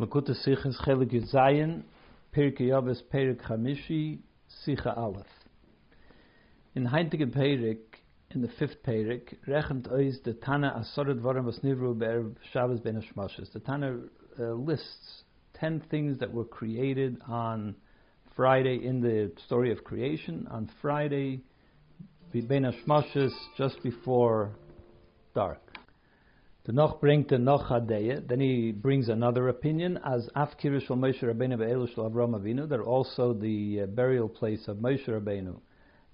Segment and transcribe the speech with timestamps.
[0.00, 1.82] Makuta Sichas Chelek Yudzayin,
[2.32, 4.20] Pirkai Avos Perik Chamishi,
[4.64, 5.26] Sicha Aleph.
[6.76, 7.78] In Heintigen Perik,
[8.30, 13.02] in the fifth Perik, rechent ois the Tana Asoret Varam was Nivru Be'er Shabbos Ben
[13.02, 13.52] Hashmashas.
[13.52, 13.98] The Tana
[14.38, 15.24] uh, lists
[15.54, 17.74] ten things that were created on
[18.36, 20.46] Friday in the story of creation.
[20.48, 21.40] On Friday,
[22.32, 24.52] Ben Hashmashas, just before
[25.34, 25.67] dark.
[26.68, 27.70] The Noch bringt the Noch.
[27.88, 32.68] Then he brings another opinion as Afkirish Shal Moshe Rabbeinu Ve'elu Shal Avram Avinu.
[32.68, 35.58] That also the uh, burial place of Moshe Rabbeinu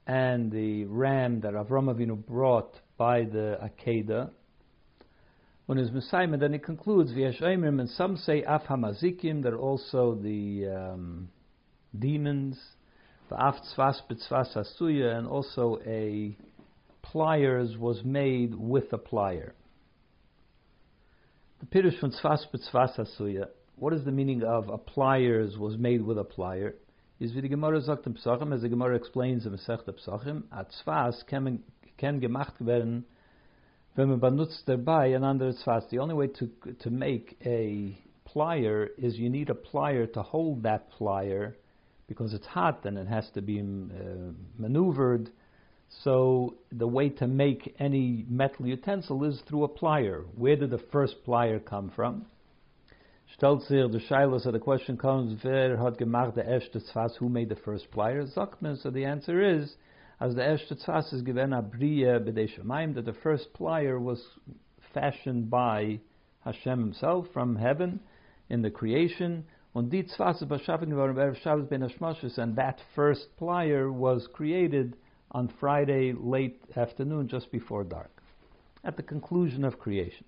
[0.06, 4.30] and the ram that Avram Avinu brought by the Akedah.
[5.66, 10.14] When his Messiah, then he concludes V'yesh Oimrim, and some say Af hamazikim, they're also
[10.14, 11.30] the um,
[11.98, 12.61] demons.
[13.28, 16.36] V'af Tzvas B'Tzvas Asuya, and also a
[17.02, 19.50] pliers was made with a plier.
[21.70, 23.48] Pirush B'Tzvas Asuya.
[23.77, 26.75] What is the meaning of a pliers was made with a plier?
[27.20, 30.66] Is wie die Gemara sagt in Pesachim, as the Gemara explains in Masech Pesachim, a
[30.66, 31.62] Tzvas can,
[31.97, 33.05] can gemacht werden,
[33.94, 35.89] wenn man benutzt dabei an andere Tzvas.
[35.89, 37.96] The only way to, to make a
[38.28, 41.55] plier is you need a plier to hold that plier
[42.08, 45.30] because it's hot and it has to be uh, maneuvered
[45.88, 50.24] so the way to make any metal utensil is through a plier.
[50.36, 52.27] Where did the first plier come from?
[53.36, 57.48] Stellt the Shiloh, so the question comes, wer hat gemacht der erste Tzvas, who made
[57.48, 58.32] the first plier?
[58.32, 59.74] Sagt so the answer is,
[60.20, 64.22] as the erste Tzvas is given a brie b'dei that the first plier was
[64.92, 65.98] fashioned by
[66.44, 67.98] Hashem himself from heaven
[68.50, 70.06] in the creation, and that
[72.94, 74.96] first plier was created
[75.34, 78.22] on Friday late afternoon, just before dark,
[78.84, 80.24] at the conclusion of creation.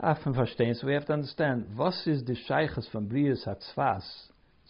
[0.00, 4.04] So we have to understand, was is the Sheiches from Brias Hatzvas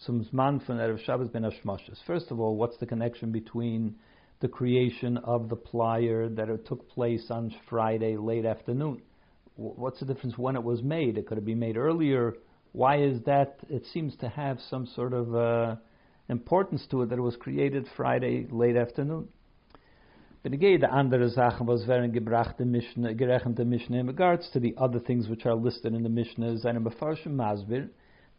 [0.05, 1.99] zum Zman von Erev Shabbos ben Hashmoshes?
[2.07, 3.95] First of all, what's the connection between
[4.39, 9.01] the creation of the plier that it took place on Friday late afternoon?
[9.55, 11.17] What's the difference when it was made?
[11.17, 12.35] It could have been made earlier.
[12.71, 13.57] Why is that?
[13.69, 15.75] It seems to have some sort of uh,
[16.29, 19.27] importance to it that it was created Friday late afternoon.
[20.43, 24.61] Again, the andere Sachen was werden gebracht in Mishnah, gerechnet in Mishnah in regards to
[24.61, 27.89] the other things which are listed in the Mishnah, seine Befarshim Masbir,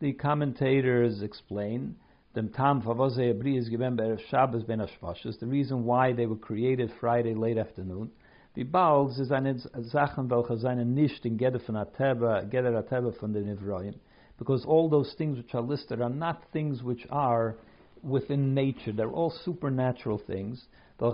[0.01, 1.97] the commentators explain,
[2.35, 6.37] dem Tam Favose Abri is given by Shabbos ben Hashmoshes, the reason why they were
[6.37, 8.11] created Friday late afternoon,
[8.55, 9.59] the Baals is eine
[9.91, 13.97] Sachen, welche seine nicht in Geder von Ateba, Geder Ateba von den Nivroim,
[14.39, 17.57] because all those things which are listed are not things which are
[18.03, 18.93] within nature.
[18.93, 20.67] They're all supernatural things.
[20.99, 21.13] They're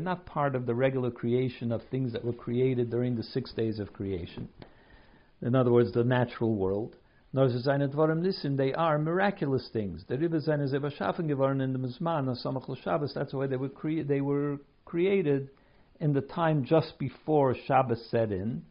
[0.00, 3.80] not part of the regular creation of things that were created during the six days
[3.80, 4.48] of creation.
[5.42, 6.96] In other words, the natural world.
[7.32, 10.04] They are miraculous things.
[10.08, 13.14] The in the Mizman.
[13.14, 15.50] That's why they were, crea- they were created
[16.00, 18.62] in the time just before Shabbos set in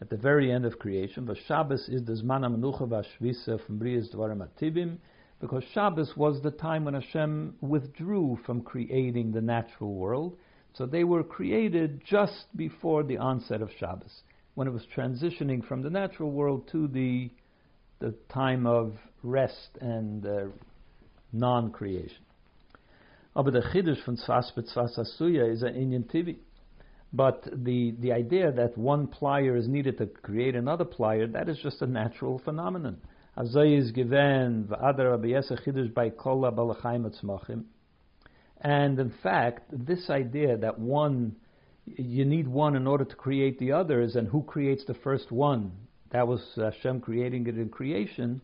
[0.00, 1.24] at the very end of creation.
[1.24, 4.98] But Shabbos is the Zman HaMenucha VaShvisa from Brias Dvarim Ativim,
[5.40, 10.36] because Shabbos was the time when Hashem withdrew from creating the natural world.
[10.74, 14.22] So they were created just before the onset of Shabbos,
[14.54, 17.30] when it was transitioning from the natural world to the
[18.00, 20.44] the time of rest and uh,
[21.32, 22.24] non-creation.
[23.34, 26.36] Aber the Chiddush von Tzvas B'Tzvas Asuya is an Inyan Tivi.
[27.12, 31.58] But the, the idea that one plier is needed to create another plier, that is
[31.62, 32.98] just a natural phenomenon.
[33.92, 34.66] given
[38.60, 41.36] And in fact, this idea that one,
[41.86, 45.72] you need one in order to create the others, and who creates the first one?
[46.10, 48.42] That was Hashem creating it in creation.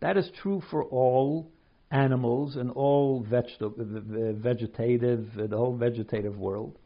[0.00, 1.50] That is true for all
[1.90, 6.78] animals and all vegetative, the whole vegetative world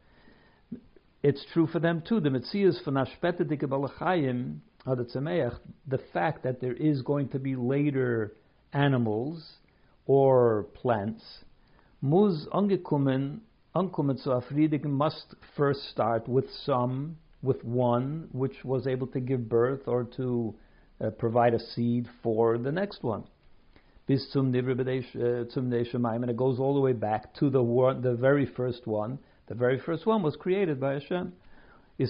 [1.23, 2.21] it's true for them too.
[2.21, 8.33] The Metzias von Ashpetedike Balachayim, the fact that there is going to be later
[8.73, 9.57] animals
[10.07, 11.23] or plants,
[12.03, 13.41] Muz angekumen,
[13.77, 19.51] ankommen zu Afridigen must first start with some, with one, which was able to give
[19.51, 20.55] birth or to
[21.05, 23.25] uh, provide a seed for the next one.
[24.07, 28.87] Bis uh, and it goes all the way back to the one, the very first
[28.87, 29.19] one,
[29.51, 31.33] the very first one was created by Hashem.
[31.99, 32.07] So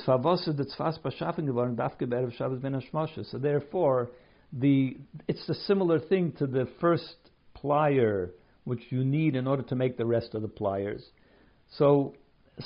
[3.38, 4.10] therefore,
[4.52, 4.96] the,
[5.26, 7.16] it's a similar thing to the first
[7.56, 8.28] plier
[8.64, 11.02] which you need in order to make the rest of the pliers.
[11.78, 12.14] So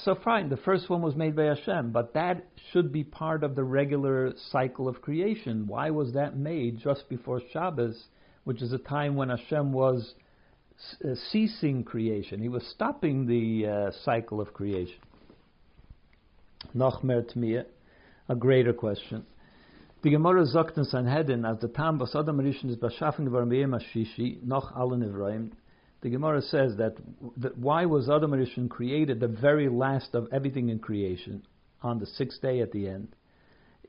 [0.02, 0.48] so fine.
[0.48, 4.32] The first one was made by Hashem, but that should be part of the regular
[4.50, 5.68] cycle of creation.
[5.68, 8.06] Why was that made just before Shabbos,
[8.42, 10.14] which is a time when Hashem was
[11.30, 12.40] ceasing creation?
[12.40, 14.98] He was stopping the uh, cycle of creation.
[16.72, 17.66] Noch mehr
[18.28, 19.24] a greater question.
[20.02, 23.78] The Gemara sagt in Sanhedrin, as the Tam was Adam Rishon is beschaffen geworden bei
[23.78, 25.52] Shishi, noch alle Nevraim,
[26.02, 26.96] the Gemara says that,
[27.38, 31.42] that why was Adam Rishon created, the very last of everything in creation,
[31.82, 33.16] on the sixth day at the end,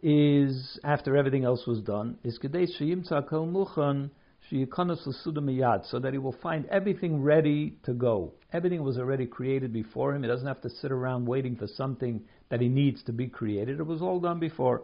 [0.01, 4.09] is, after everything else was done, is Kedei Sheyimtza Kol Muchan
[4.49, 8.33] so that he will find everything ready to go.
[8.53, 10.23] Everything was already created before him.
[10.23, 13.79] He doesn't have to sit around waiting for something that he needs to be created.
[13.79, 14.83] It was all done before,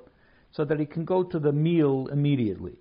[0.52, 2.74] so that he can go to the meal immediately.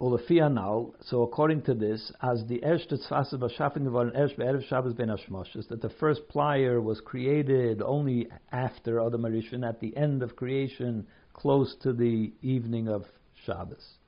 [0.00, 8.26] So according to this, as the be'erev Shabbos that the first plier was created only
[8.50, 13.04] after Adam Rishon, at the end of creation, close to the evening of
[13.46, 13.98] Shabbos.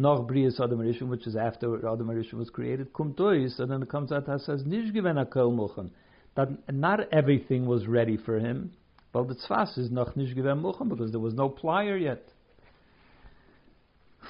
[0.00, 3.88] Noch Brias Adam Rishon, which is after Adam Rishon was created, Kumtois, and then it
[3.88, 5.90] comes out that says Nish given Akol Muchen,
[6.36, 8.70] that not everything was ready for him,
[9.12, 12.22] but the Tzvas is noch Nish given because there was no plier yet.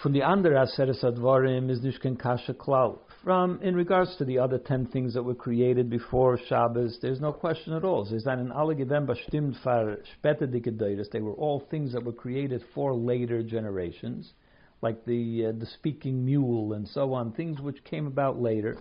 [0.03, 3.01] From the under Aseres Advarim is Nishken Kasha Klau.
[3.23, 7.33] From in regards to the other ten things that were created before Shabbos, there's no
[7.33, 8.07] question at all.
[8.09, 12.95] There's that in Gedem bestimmt far später They were all things that were created for
[12.95, 14.33] later generations,
[14.81, 18.79] like the uh, the speaking mule and so on, things which came about later.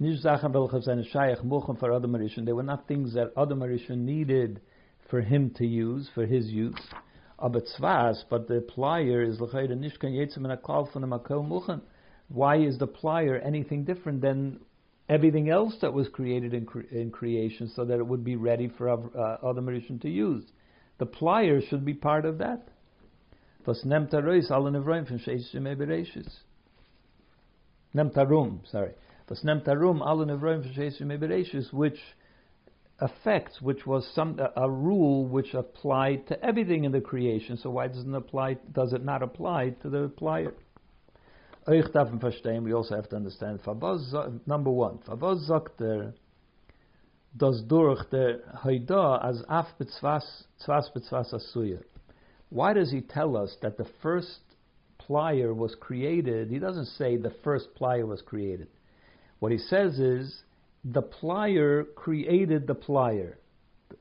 [0.00, 0.16] They were
[2.62, 4.60] not things that Adam Rishon needed
[5.08, 6.80] for him to use, for his use.
[7.38, 11.80] But the plier is nishkan.
[12.28, 14.60] Why is the plier anything different than
[15.08, 18.68] everything else that was created in, cre- in creation, so that it would be ready
[18.68, 20.44] for uh, other Mauritian to use?
[20.98, 22.68] The plier should be part of that.
[23.66, 26.30] Was nemt arois alle nevroim from sheishim ebereshis.
[27.94, 28.94] Nemt arum, sorry.
[29.28, 32.00] Was nemt arum alle nevroim from sheishim ebereshis, which
[32.98, 37.56] affects, which was some a, rule which applied to everything in the creation.
[37.56, 38.58] So why doesn't apply?
[38.72, 40.52] Does it not apply to the plier?
[41.66, 43.60] We also have to understand.
[44.46, 46.14] Number one, Fabaz sagt er,
[47.36, 51.78] das durch der Haida as af betzvas betzvas asuya.
[52.52, 54.40] Why does he tell us that the first
[55.00, 56.50] plier was created?
[56.50, 58.68] He doesn't say the first plier was created.
[59.38, 60.42] What he says is
[60.84, 63.36] the plier created the plier.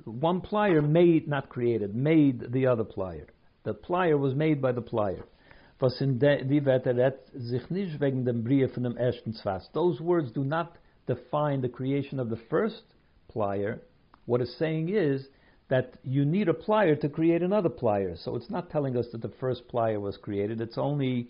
[0.04, 3.28] One plier made, not created, made the other plier.
[3.64, 5.24] The plier was made by the plier.
[9.74, 10.78] Those words do not
[11.08, 12.84] define the creation of the first
[13.34, 13.80] plier.
[14.26, 15.26] What it's saying is
[15.72, 18.22] that you need a plier to create another plier.
[18.22, 20.60] So it's not telling us that the first plier was created.
[20.60, 21.30] It's only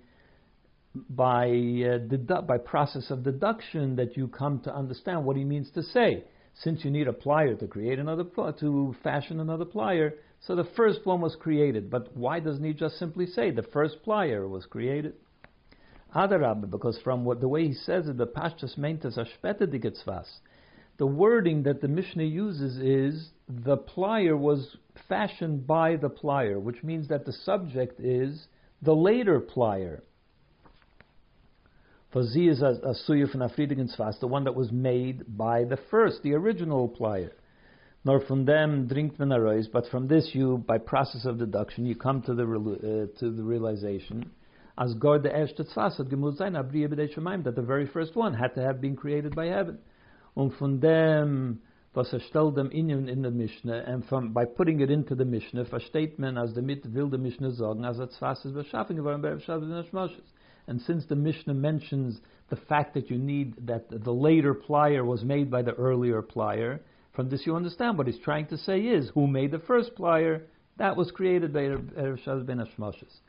[0.95, 5.69] by uh, dedu- by process of deduction that you come to understand what he means
[5.75, 6.23] to say.
[6.55, 10.13] Since you need a plier to create another pl- to fashion another plier,
[10.47, 11.91] so the first one was created.
[11.91, 15.13] But why doesn't he just simply say the first plier was created?
[16.15, 19.69] Adarab, because from what the way he says it, the pashtas meintas ashpete.
[21.01, 24.77] The wording that the Mishnah uses is the plier was
[25.09, 28.45] fashioned by the plier, which means that the subject is
[28.83, 30.01] the later plier.
[32.13, 35.79] For Z is a, a suya from Afridigens the one that was made by the
[35.89, 37.31] first, the original plier.
[38.05, 41.95] Nor from them drink man arois, but from this you, by process of deduction, you
[41.95, 44.29] come to the uh, to the realization,
[44.77, 45.35] as God the
[46.37, 49.79] sein, that the very first one had to have been created by heaven.
[50.33, 51.59] Und von dem,
[51.93, 55.25] was er stellt dem Inyan in der Mishnah, and from, by putting it into the
[55.25, 59.21] Mishnah, versteht man, as damit will the Mishnah sagen, as er Tzvas ist beschaffen geworden,
[59.21, 60.11] bei Shabbos und
[60.67, 65.23] and since the Mishnah mentions the fact that you need that the later plier was
[65.23, 66.79] made by the earlier plier,
[67.13, 70.43] from this you understand what he's trying to say is who made the first plier
[70.77, 73.19] that was created by Erev Shabbos ben Hashmoshes.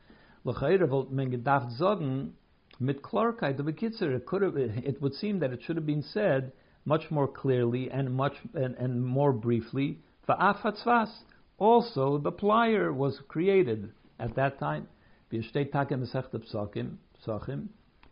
[0.45, 2.33] L'chayre wollte man gedacht sagen
[2.79, 6.53] mit Klarkeit, aber Kitzer, it it would seem that it should have been said
[6.85, 9.99] much more clearly and much and, and more briefly.
[11.59, 14.89] Also the plier was created at that time.
[17.27, 17.69] Psachim,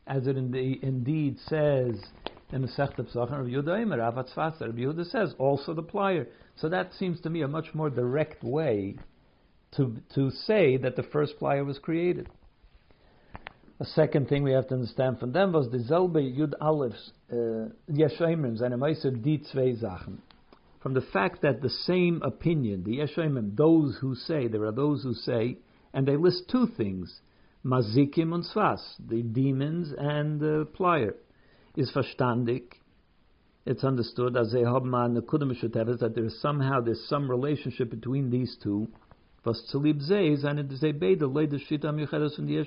[0.07, 2.03] as it indeed says
[2.53, 6.27] in the Sechta Psachim, Rabbi Yehuda Eimer, Avat Rabbi Yehuda says, also the plier.
[6.57, 8.97] So that seems to me a much more direct way
[9.77, 12.29] to, to say that the first plier was created.
[13.81, 17.73] A second thing we have to understand from them was the Zelbe Yud Alefs, uh,
[17.91, 20.19] Yeshayimrim, seine Meister, die zwei Sachen.
[20.81, 25.03] from the fact that the same opinion, the Yeshayim, those who say, there are those
[25.03, 25.59] who say,
[25.93, 27.21] and they list two things,
[27.65, 31.15] Mazikim und Sfas, the demons and the plier,
[31.77, 32.63] is verstandig.
[33.67, 38.89] It's understood as they have that there is somehow there's some relationship between these two.
[39.45, 42.65] Was zu lieb sei, seine ze beide leide shit am yechedes von die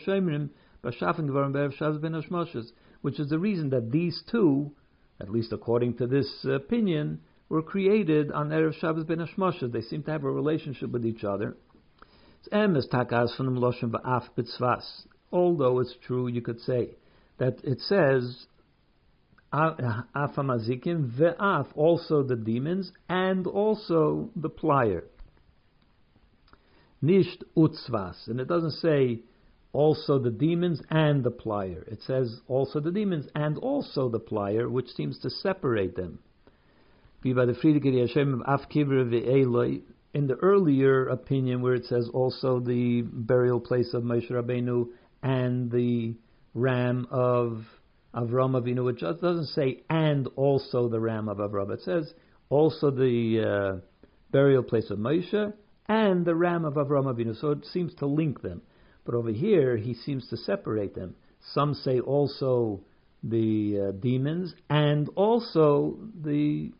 [3.01, 4.71] which is the reason that these two,
[5.19, 9.71] at least according to this opinion, were created on Erev Shabbos ben Hashmoshes.
[9.71, 11.55] They seem to have a relationship with each other.
[15.31, 16.89] Although it's true, you could say
[17.37, 18.45] that it says
[19.53, 25.03] Afamazikim ve'af, also the demons, and also the plier.
[27.01, 29.21] Nisht utzvas, and it doesn't say
[29.73, 31.85] also the demons and the plier.
[31.91, 36.19] It says also the demons and also the plier, which seems to separate them.
[37.23, 37.35] In
[40.27, 44.89] the earlier opinion, where it says also the burial place of Moshe Rabbeinu
[45.23, 46.13] and the
[46.53, 47.65] ram of
[48.13, 51.71] Avram Avinu, it just doesn't say and also the ram of Avram.
[51.71, 52.13] It says
[52.49, 53.77] also the uh,
[54.31, 55.51] burial place of Moshe
[55.87, 57.35] and the ram of Avram Avinu.
[57.39, 58.61] So it seems to link them.
[59.05, 61.15] But over here, he seems to separate them.
[61.53, 62.81] Some say also
[63.21, 66.71] the uh, demons and also the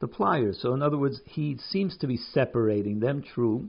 [0.00, 0.58] the pliers.
[0.60, 3.22] So in other words, he seems to be separating them.
[3.22, 3.68] True.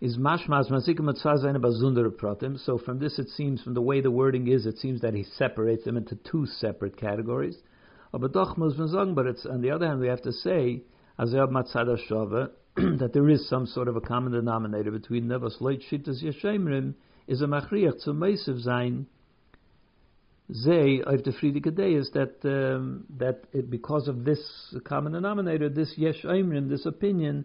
[0.00, 2.58] Is mashmas pratim.
[2.58, 5.24] So from this, it seems from the way the wording is, it seems that he
[5.24, 7.58] separates them into two separate categories.
[8.12, 10.82] But it's on the other hand, we have to say
[12.98, 15.42] that there is some sort of a common denominator between them.
[15.42, 16.94] Was Shittas yeshemrim
[17.26, 19.06] is a machriach zu meisav zayin.
[20.52, 24.40] Zay of the Friedrich is that um, that it, because of this
[24.84, 27.44] common denominator, this yesh this opinion,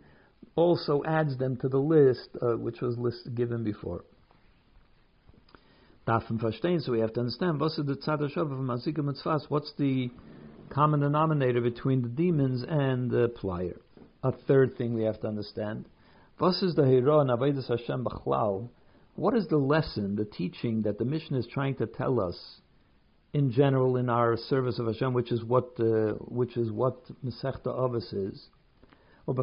[0.55, 4.03] also adds them to the list uh, which was list given before.
[6.07, 10.09] Dafen verstehen, so we have to understand what's the tzad of Mazikim What's the
[10.69, 13.77] common denominator between the demons and the plier?
[14.25, 15.85] A third thing we have to understand.
[16.37, 16.83] What is the
[19.49, 22.35] the lesson, the teaching that the mission is trying to tell us
[23.33, 27.67] in general in our service of Hashem, which is what uh, which is what Masechta
[27.67, 28.49] Avos is,
[29.27, 29.35] or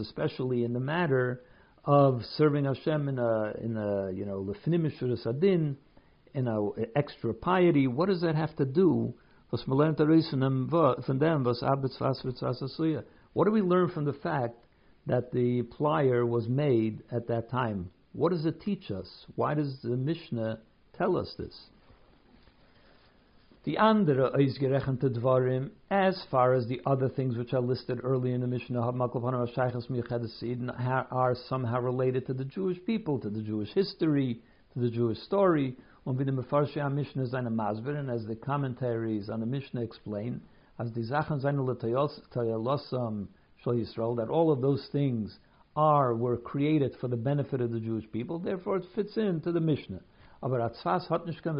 [0.00, 1.42] especially in the matter
[1.84, 5.76] of serving Hashem in a in a you know lefnim adin,
[6.32, 7.86] in a extra piety.
[7.86, 9.14] What does that have to do
[9.50, 9.60] what
[13.44, 14.54] do we learn from the fact
[15.06, 17.90] that the plier was made at that time?
[18.12, 19.06] What does it teach us?
[19.36, 20.60] Why does the Mishnah
[20.96, 21.54] tell us this?
[23.64, 28.42] The andere eisgerechente dvarim, as far as the other things which are listed early in
[28.42, 28.92] the Mishnah, are
[31.48, 34.42] somehow related to the Jewish people, to the Jewish history,
[34.74, 35.76] to the Jewish story.
[36.04, 40.42] Und wie die Mefarshei Mishnah seine Masber, and as the commentaries on the Mishnah explain,
[40.78, 43.28] as die Sachen seine Letayalosam
[43.62, 45.38] Shal Yisrael, that all of those things
[45.76, 49.60] are, were created for the benefit of the Jewish people, therefore it fits into the
[49.60, 50.00] Mishnah.
[50.42, 51.56] Aber hat nicht kein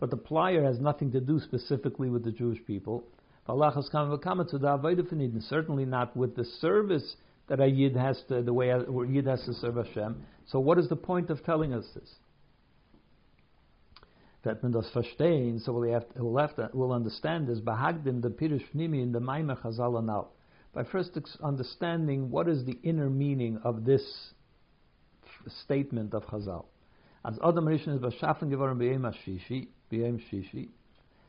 [0.00, 3.04] but the plier has nothing to do specifically with the Jewish people.
[3.46, 7.16] Certainly not with the service
[7.46, 10.16] that a Yid has to, the way a Yid has to serve Hashem.
[10.46, 12.10] So what is the point of telling us this?
[14.44, 18.28] That man das verstehen, so we'll, have, we'll, have to, we'll understand this, bahagdim the
[18.28, 20.28] pirush nimi in the Maimah Chazal now.
[20.72, 24.02] By first understanding what is the inner meaning of this
[25.64, 26.66] statement of Chazal.
[27.24, 30.68] As Adam Rishon is beschaffen geworden b'yem shishi, b'yem shishi,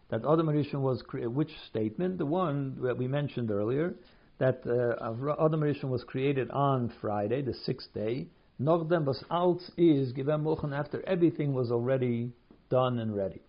[0.10, 2.18] that Adam Rishon was, which statement?
[2.18, 3.96] The one that we mentioned earlier,
[4.40, 8.28] that uh, Adam Rishon was created on Friday, the sixth day,
[8.62, 12.32] Nogdem was alt is given after everything was already
[12.76, 13.42] done and ready.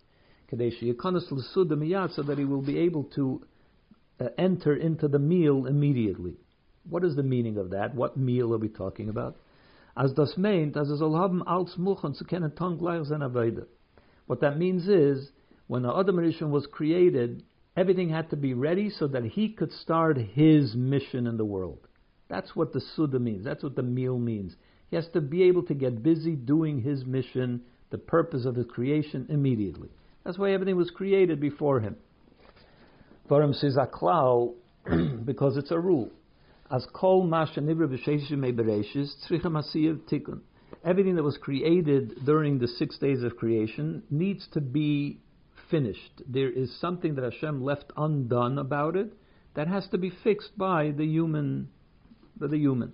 [0.49, 3.43] So that he will be able to
[4.21, 6.35] uh, enter into the meal immediately.
[6.89, 7.95] What is the meaning of that?
[7.95, 9.37] What meal are we talking about?
[9.97, 13.67] As das meint, as es haben als Muchen zu kennen Tong gleich
[14.27, 15.33] What that means is,
[15.67, 17.43] when the Adam Rishon was created,
[17.77, 21.89] everything had to be ready so that he could start his mission in the world.
[22.29, 23.45] That's what the Suda means.
[23.45, 24.55] That's what the meal means.
[24.91, 28.67] He has to be able to get busy doing his mission the purpose of his
[28.67, 29.89] creation immediately.
[30.25, 31.97] That's why everything was created before him.
[33.31, 34.55] Varim says aklau
[35.25, 36.11] because it's a rule.
[36.71, 39.21] As kol masha tikun.
[40.85, 45.21] Everything that was created during the six days of creation needs to be
[45.71, 46.23] finished.
[46.29, 49.13] There is something that Hashem left undone about it
[49.55, 51.69] that has to be fixed by the human,
[52.37, 52.93] by the human.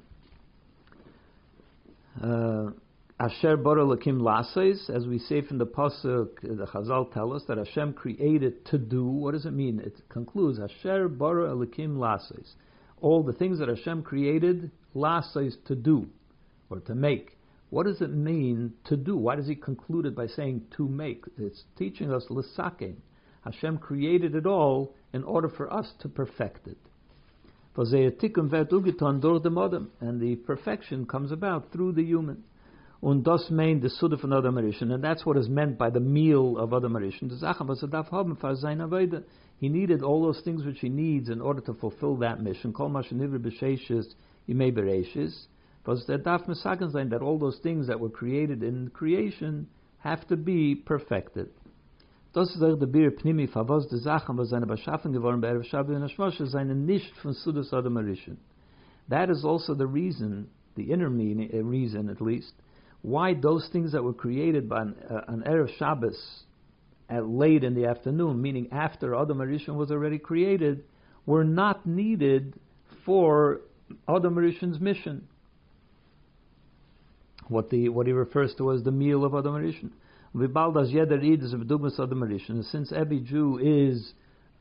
[2.23, 2.71] Uh,
[3.23, 4.21] Asher bara lakim
[4.91, 9.07] as we say from the pasuk, the Chazal tell us that Hashem created to do.
[9.07, 9.79] What does it mean?
[9.79, 12.57] It concludes Asher bara lakim lases.
[13.01, 16.09] All the things that Hashem created, lases to do
[16.69, 17.39] or to make.
[17.71, 19.17] What does it mean to do?
[19.17, 21.25] Why does he conclude it by saying to make?
[21.39, 22.97] It's teaching us lisakein.
[23.45, 26.79] Hashem created it all in order for us to perfect it.
[27.77, 27.87] And
[30.21, 32.43] the perfection comes about through the human.
[33.03, 36.57] Und das meint the Suda von Adam and that's what is meant by the meal
[36.57, 37.29] of Adam Arishan.
[39.59, 42.73] He needed all those things which he needs in order to fulfill that mission.
[42.73, 44.15] Kol mashenivr b'sheishes
[44.49, 45.47] yimei bereishis.
[45.83, 49.67] Because der darf misaken sein that all those things that were created in creation
[49.99, 51.49] have to be perfected.
[52.33, 56.49] Das ist auch der Bir Pnimi, was die Sachen, was seine geworden bei Shabbat und
[56.49, 57.99] seine nicht von Sudas Adam.
[59.09, 62.55] That is also the reason, the inner meaning, uh, reason at least,
[63.03, 66.45] why those things that were created by an, uh, Erev Shabbos
[67.09, 70.85] at late in the afternoon, meaning after Adam Arishan was already created,
[71.27, 72.55] were not needed
[73.05, 73.61] for
[74.09, 75.27] Adam Arishan's mission.
[77.49, 79.91] What the what he refers to as the meal of Adam Arishan.
[82.71, 84.15] Since every Jew is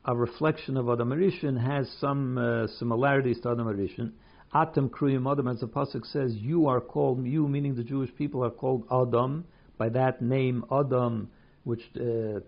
[0.04, 4.12] a reflection of Adam Arishan, has some uh, similarities to Adam Arishan.
[4.54, 8.44] Atem kruyim Adam, as the pasuk says, you are called you, meaning the Jewish people
[8.44, 9.46] are called Adam
[9.78, 11.30] by that name Adam,
[11.64, 12.40] which uh,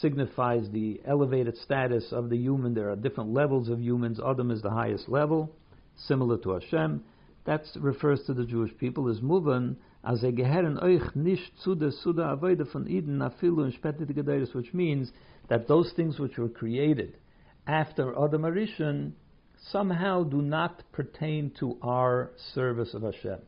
[0.00, 2.74] signifies the elevated status of the human.
[2.74, 4.18] There are different levels of humans.
[4.18, 5.52] Adam is the highest level,
[5.96, 7.04] similar to Hashem.
[7.44, 11.92] That refers to the Jewish people as Muvan, as a geheren euch nicht zu der
[11.92, 15.12] Suda Avoide von Eden afilu and Gederis, which means
[15.48, 17.16] that those things which were created
[17.68, 19.12] after Adam Arishan
[19.70, 23.38] somehow do not pertain to our service of Hashem.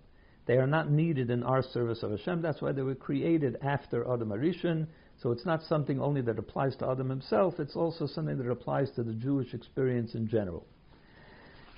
[0.47, 2.41] They are not needed in our service of Hashem.
[2.41, 4.87] That's why they were created after Adam Arishan.
[5.23, 8.91] So it's not something only that applies to Adam himself, it's also something that applies
[8.93, 10.65] to the Jewish experience in general.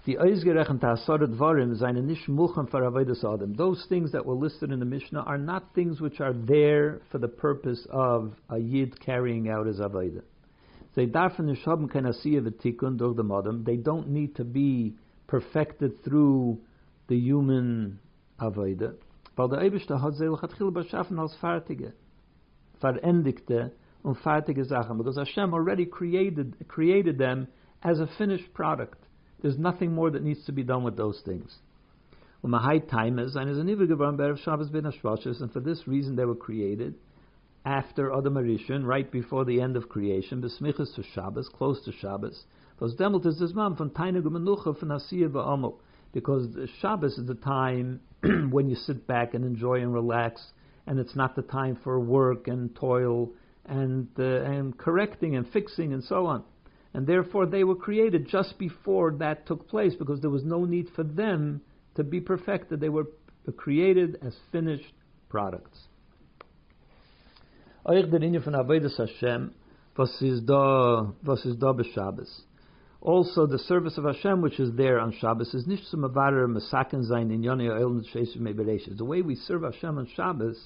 [0.07, 0.27] Those
[3.88, 7.29] things that were listed in the Mishnah are not things which are there for the
[7.29, 10.23] purpose of a Yid carrying out his Avodah.
[10.94, 11.07] They
[13.76, 16.59] don't need to be perfected through
[17.07, 17.98] the human
[19.48, 21.92] der Eibishter hat sie lechatchil beschaffen als fertige,
[22.81, 23.70] verendigte
[24.03, 24.98] und fertige Sachen.
[24.98, 27.46] Because Hashem already created, created them
[27.83, 28.98] as a finished product.
[29.40, 31.61] There's nothing more that needs to be done with those things.
[32.42, 36.16] Um a high time is, and is an Berev Shabbos ben and for this reason
[36.16, 36.94] they were created
[37.64, 42.44] after Adam Arishan, right before the end of creation, besmichas to Shabbos, close to Shabbos.
[42.79, 45.75] Those demelt is man from from.
[46.12, 46.49] Because
[46.81, 48.01] Shabbos is the time
[48.51, 50.42] when you sit back and enjoy and relax,
[50.87, 53.31] and it's not the time for work and toil
[53.66, 56.42] and uh, and correcting and fixing and so on.
[56.92, 60.88] And therefore, they were created just before that took place because there was no need
[60.96, 61.61] for them
[61.94, 62.81] to be perfected.
[62.81, 63.07] They were
[63.57, 64.92] created as finished
[65.29, 65.79] products.
[67.83, 69.55] Euch der Inge von Avodas Hashem,
[69.97, 72.43] was is da, was is da Shabbos.
[73.01, 77.03] Also, the service of Hashem, which is there on Shabbos, is nicht zum Avarer Masaken
[77.05, 78.03] sein in Yoni Oil
[78.38, 78.99] Mebereshes.
[78.99, 80.59] The way we serve Hashem on Shabbos,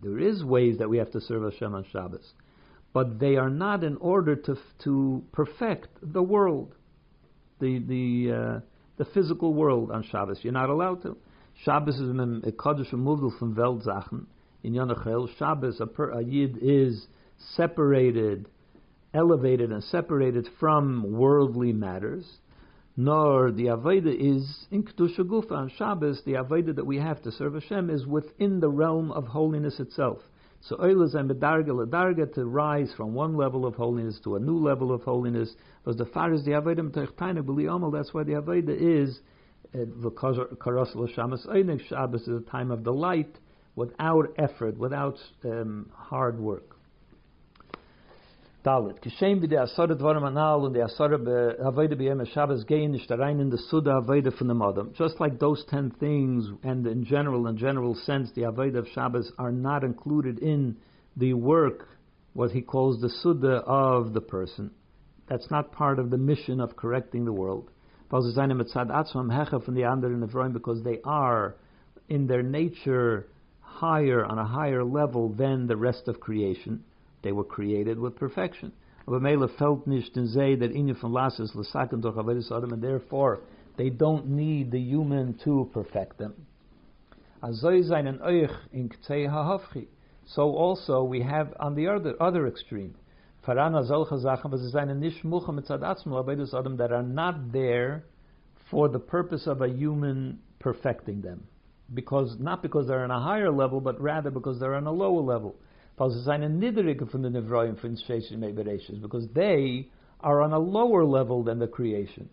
[0.00, 2.32] there is ways that we have to serve Hashem on Shabbos,
[2.92, 6.76] but they are not in order to to perfect the world,
[7.58, 8.60] the the uh,
[8.98, 10.38] the physical world on Shabbos.
[10.42, 11.16] You're not allowed to.
[11.64, 14.26] Shabbos is a kaddish removal from Weltsachen
[14.66, 17.06] in Yanachel, Shabbos, a, per, a Yid is
[17.54, 18.48] separated,
[19.14, 22.26] elevated and separated from worldly matters,
[22.96, 27.30] nor the Aveda is in Kedusha Gufa on Shabbos, the Aveda that we have to
[27.30, 30.18] serve Hashem is within the realm of holiness itself.
[30.62, 34.58] So Oilaz and Bedarga Ladarga to rise from one level of holiness to a new
[34.58, 38.76] level of holiness, was the far as the Aveda Mtechtaina B'li that's why the Aveda
[38.76, 39.20] is
[39.74, 43.38] eh, the Karas L'Shamas Einig Shabbos is a time of delight,
[43.76, 46.76] without effort, without um, hard work.
[48.64, 49.00] Dalit.
[49.00, 53.38] Kishem wie der Asara Dvarim Anal und der Asara Avodah B'Yem Shabbos gehen nicht rein
[53.38, 54.92] in the Suda Avodah from the Madam.
[54.98, 59.30] Just like those ten things, and in general, in general sense, the Avodah of Shabbos
[59.38, 60.76] are not included in
[61.16, 61.86] the work,
[62.32, 64.72] what he calls the Suda of the person.
[65.28, 67.70] That's not part of the mission of correcting the world.
[68.08, 68.34] Because
[70.84, 71.56] they are,
[72.08, 73.26] in their nature,
[73.76, 76.82] higher, on a higher level than the rest of creation.
[77.22, 78.72] They were created with perfection.
[79.06, 79.86] Felt
[82.00, 83.40] durch Avedis Adam, and therefore
[83.76, 86.34] they don't need the human to perfect them.
[90.24, 92.94] So also we have on the other, other extreme,
[93.46, 93.58] that
[96.90, 98.04] are not there
[98.70, 101.46] for the purpose of a human perfecting them.
[101.92, 105.20] Because, not because they're on a higher level, but rather because they're on a lower
[105.20, 105.56] level.
[105.96, 106.24] Because
[109.34, 109.88] they
[110.20, 112.28] are on a lower level than the creation.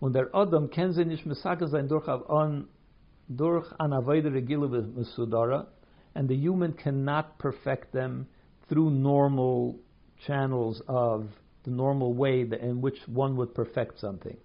[0.00, 2.68] Und der Adam sein durch an
[3.34, 3.92] durch an
[6.14, 8.26] and the human cannot perfect them
[8.68, 9.78] through normal
[10.26, 11.28] channels of
[11.64, 14.36] the normal way in which one would perfect something.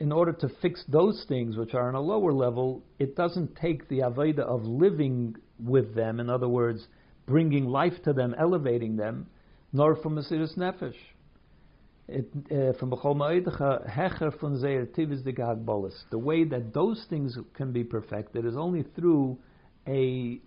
[0.00, 3.88] In order to fix those things which are on a lower level, it doesn't take
[3.88, 6.86] the Aveda of living with them, in other words,
[7.26, 9.26] bringing life to them, elevating them,
[9.72, 10.94] nor from Mesiris Nefesh.
[12.06, 12.90] It, uh, from.
[16.10, 19.38] The way that those things can be perfected is only through
[19.86, 20.40] a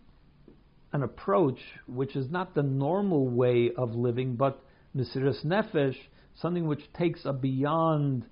[0.93, 4.63] an approach which is not the normal way of living, but
[4.95, 5.97] Mesiris Nefesh,
[6.35, 8.25] something which takes a beyond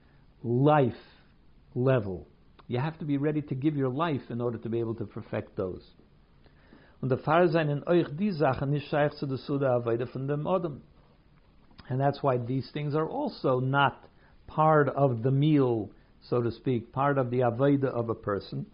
[0.43, 0.93] life
[1.73, 2.27] level.
[2.67, 5.05] You have to be ready to give your life in order to be able to
[5.05, 5.83] perfect those.
[7.01, 10.81] Und der sein in euch die Sachen nicht scheich zu der Suda von dem Adam.
[11.87, 14.07] And that's why these things are also not
[14.47, 15.91] part of the meal,
[16.21, 18.65] so to speak, part of the Aveide of a person.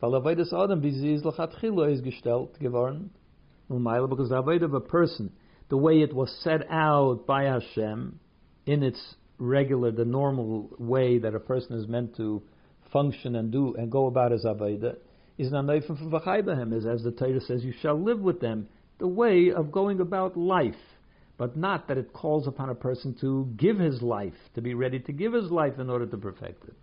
[0.00, 3.10] Weil Adam, wie sie ist lechatchilo, is gestellt geworden.
[3.68, 5.30] Because the Aveide of a person,
[5.72, 8.20] the way it was set out by Hashem,
[8.66, 9.00] in its
[9.38, 12.42] regular, the normal way that a person is meant to
[12.92, 14.96] function and do and go about his avodah
[15.38, 19.72] is nanoifim is as the Torah says, you shall live with them, the way of
[19.72, 20.74] going about life,
[21.38, 24.98] but not that it calls upon a person to give his life, to be ready
[24.98, 26.74] to give his life in order to perfect it.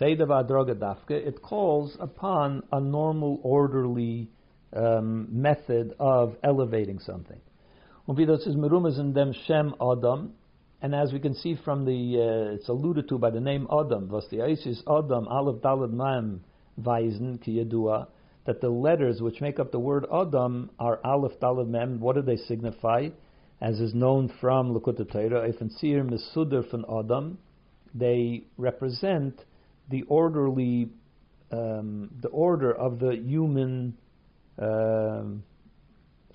[0.00, 4.30] Seidav adroga dafke, it calls upon a normal, orderly
[4.74, 7.40] um, method of elevating something.
[8.10, 10.32] Das ist merumas in dem Shem Adam,
[10.82, 14.08] and as we can see from the, uh, it's alluded to by the name Adam,
[14.08, 16.42] was the Isis Adam, Aleph Dalad Mam
[16.82, 18.08] Weisen, Kiyadua,
[18.46, 22.00] that the letters which make up the word Adam are Aleph Dalad Mem.
[22.00, 23.10] What do they signify?
[23.60, 27.38] As is known from Likkutei Torah, Sir Mesuder from Adam,
[27.94, 29.40] they represent
[29.88, 30.90] the orderly,
[31.52, 33.96] um, the order of the human
[34.60, 35.22] uh,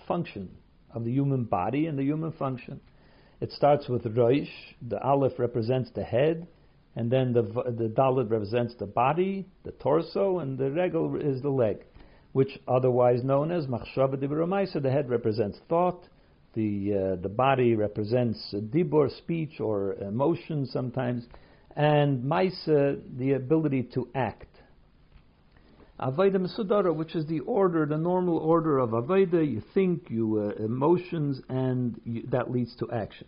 [0.08, 0.50] function,
[0.96, 2.80] of the human body and the human function.
[3.42, 4.50] It starts with Roish.
[4.82, 6.48] The Aleph represents the head,
[6.96, 11.50] and then the the Dalit represents the body, the torso, and the Regel is the
[11.50, 11.84] leg,
[12.32, 16.08] which otherwise known as Machshava Dibur The head represents thought.
[16.54, 21.26] The uh, the body represents dibur, speech or emotion sometimes,
[21.76, 24.55] and Maisa, the ability to act.
[26.00, 30.64] Aveda Mesudara, which is the order, the normal order of Aveda, you think, you uh,
[30.64, 33.28] emotions, and you, that leads to action.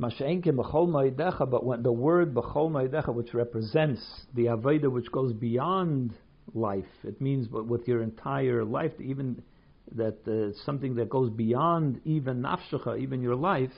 [0.00, 4.00] Ma'idecha, but when the word B'chol Ma'idecha, which represents
[4.34, 6.14] the Aveda which goes beyond
[6.54, 9.42] life, it means with your entire life, even
[9.96, 13.72] that uh, something that goes beyond even nafshecha, even your life,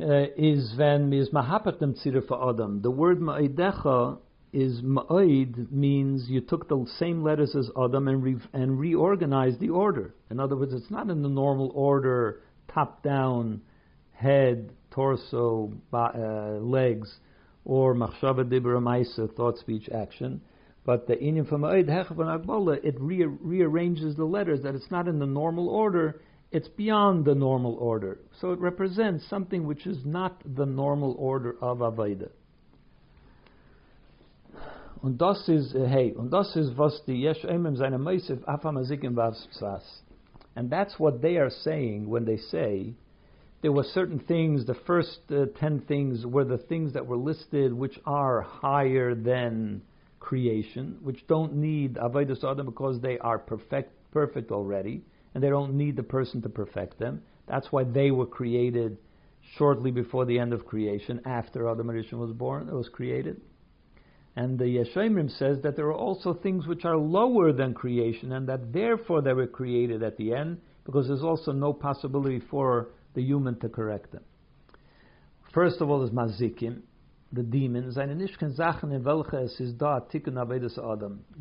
[0.00, 2.80] uh, is when is mahapatem tzir for Adam.
[2.80, 4.18] The word ma'idecha
[4.54, 9.70] is ma'id means you took the same letters as Adam and, re- and reorganized the
[9.70, 10.14] order.
[10.30, 12.40] In other words, it's not in the normal order,
[12.72, 13.60] top down,
[14.12, 17.12] head, torso, uh, legs,
[17.64, 20.40] or machshava dibra maisa, thought, speech, action.
[20.86, 25.18] But the inyan from ma'id hechav it re- rearranges the letters that it's not in
[25.18, 26.20] the normal order.
[26.52, 28.20] It's beyond the normal order.
[28.40, 32.28] So it represents something which is not the normal order of Avaida.
[35.04, 39.14] Und das ist, uh, hey, und das ist, was die Yesh Emem seine Meisif Afamazikim
[39.14, 40.02] Vavsas.
[40.56, 42.94] And that's what they are saying when they say
[43.60, 47.74] there were certain things, the first uh, ten things were the things that were listed
[47.74, 49.82] which are higher than
[50.20, 55.02] creation, which don't need Avodah Adam because they are perfect, perfect already,
[55.34, 57.20] and they don't need the person to perfect them.
[57.46, 58.96] That's why they were created
[59.58, 63.42] shortly before the end of creation, after Adam Rishon was born, it was created.
[64.36, 68.48] And the Yeshayimrim says that there are also things which are lower than creation, and
[68.48, 73.22] that therefore they were created at the end, because there's also no possibility for the
[73.22, 74.24] human to correct them.
[75.52, 76.82] First of all, is mazikim.
[77.32, 77.94] the demons.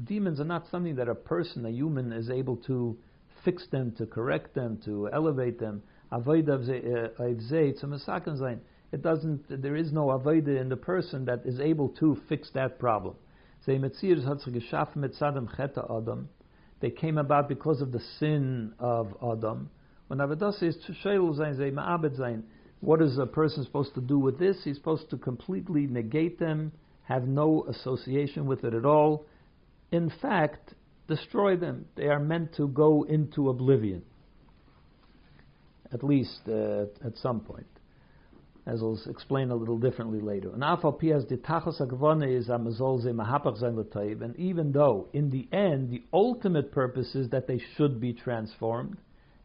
[0.04, 2.98] Demons are not something that a person, a human, is able to
[3.44, 5.82] fix them, to correct them, to elevate them.
[8.94, 12.78] It doesn't, there is no avodah in the person that is able to fix that
[12.78, 13.16] problem.
[13.66, 13.80] They
[16.92, 19.72] came about because of the sin of Adam.
[20.08, 20.78] When Avodah says,
[22.82, 24.58] what is a person supposed to do with this?
[24.64, 26.72] He's supposed to completely negate them,
[27.04, 29.26] have no association with it at all.
[29.92, 30.76] In fact,
[31.08, 31.86] destroy them.
[31.96, 34.04] They are meant to go into oblivion,
[35.92, 37.66] at least uh, at some point,
[38.66, 40.50] as I'll explain a little differently later.
[40.54, 40.64] And
[44.38, 48.98] even though, in the end, the ultimate purpose is that they should be transformed,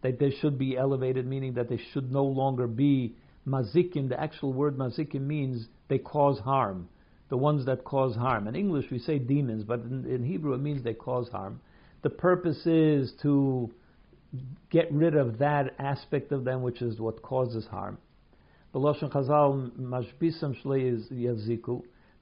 [0.02, 4.52] that they should be elevated, meaning that they should no longer be mazikim, the actual
[4.52, 6.88] word mazikim means they cause harm.
[7.28, 8.46] The ones that cause harm.
[8.46, 11.60] In English we say demons, but in, in Hebrew it means they cause harm.
[12.02, 13.70] The purpose is to
[14.70, 17.98] get rid of that aspect of them, which is what causes harm.
[18.78, 19.70] Chazal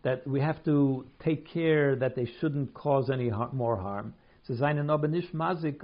[0.02, 4.14] that we have to take care that they shouldn't cause any har- more harm.
[4.46, 5.82] Says mazik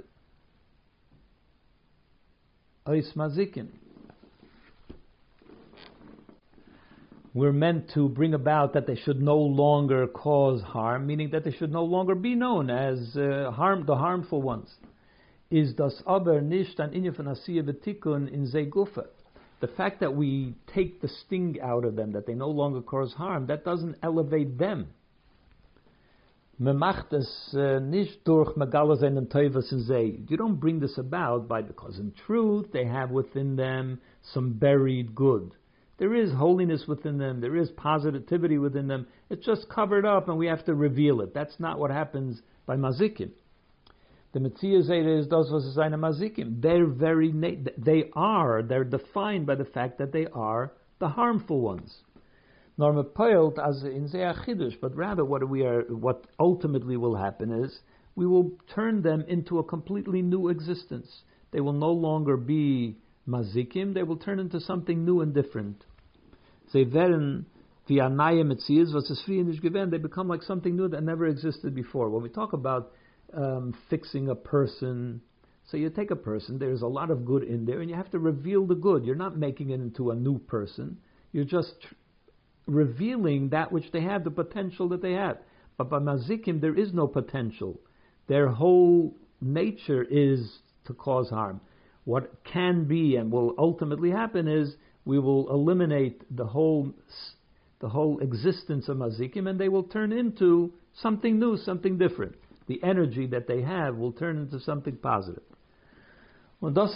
[3.15, 3.67] mazikin
[7.33, 11.51] we're meant to bring about that they should no longer cause harm, meaning that they
[11.51, 14.69] should no longer be known as uh, harm, the harmful ones.
[15.49, 16.93] Is das aber nicht an
[18.27, 19.22] in?
[19.61, 23.13] The fact that we take the sting out of them, that they no longer cause
[23.13, 24.89] harm, that doesn't elevate them.
[26.63, 28.07] Uh, you
[30.37, 33.99] don't bring this about by because in truth they have within them
[34.33, 35.55] some buried good
[36.03, 37.39] there is holiness within them.
[37.39, 39.07] There is positivity within them.
[39.29, 41.33] It's just covered up, and we have to reveal it.
[41.33, 43.29] That's not what happens by mazikim.
[44.33, 46.59] The Mitzvah is those was mazikim.
[46.59, 51.61] They're very na- they are they're defined by the fact that they are the harmful
[51.61, 52.01] ones.
[52.75, 57.79] Norma poilt as in chidush, but rather what we are what ultimately will happen is
[58.15, 61.21] we will turn them into a completely new existence.
[61.51, 65.85] They will no longer be mazikim, they will turn into something new and different.
[66.73, 72.09] They wie anaye metzias, was they become like something new that never existed before.
[72.09, 72.93] When we talk about
[73.35, 75.21] um, fixing a person,
[75.65, 78.11] so you take a person, there's a lot of good in there, and you have
[78.11, 79.05] to reveal the good.
[79.05, 80.97] You're not making it into a new person.
[81.31, 81.95] You're just tr-
[82.67, 85.37] revealing that which they have, the potential that they have.
[85.77, 87.79] But by mazikim, there is no potential.
[88.27, 91.61] Their whole nature is to cause harm.
[92.05, 96.93] What can be and will ultimately happen is we will eliminate the whole
[97.79, 102.33] the whole existence of mazikim, and they will turn into something new, something different.
[102.67, 105.43] The energy that they have will turn into something positive.
[106.61, 106.93] And that's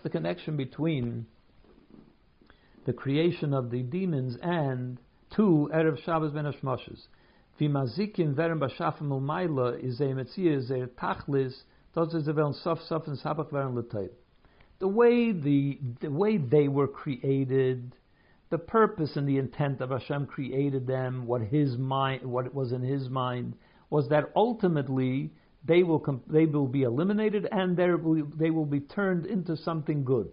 [0.00, 1.26] the connection between
[2.86, 4.98] the creation of the demons and
[5.34, 7.08] two Erev Shabbos ben Hashmoshes.
[7.60, 9.82] B'shafim u'mayla
[11.94, 14.10] sof sof sabach l'tayb.
[14.78, 17.94] The way the the way they were created,
[18.50, 22.82] the purpose and the intent of Hashem created them, what His mind, what was in
[22.82, 23.54] His mind,
[23.88, 25.30] was that ultimately
[25.64, 30.30] they will they will be eliminated and they will be turned into something good.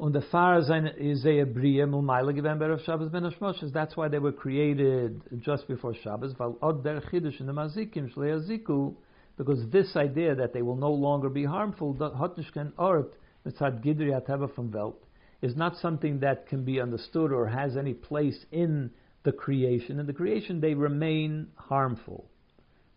[0.00, 3.30] Und der Fahrer is a Bria Mulmaila given Berev Shabbos ben.
[3.70, 6.34] That's why they were created just before Shabbos.
[6.40, 8.94] Od in the Mazikim
[9.36, 13.12] because this idea that they will no longer be harmful, Hotnishken Ort,
[13.46, 14.98] Mitzad Gidri Ateva from Welt,
[15.42, 18.90] is not something that can be understood or has any place in
[19.22, 19.98] the creation.
[19.98, 22.26] In the creation, they remain harmful.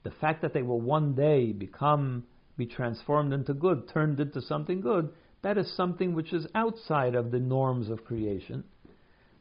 [0.04, 2.26] The fact that they will one day become,
[2.58, 5.10] be transformed into good, turned into something good,
[5.42, 8.64] that is something which is outside of the norms of creation.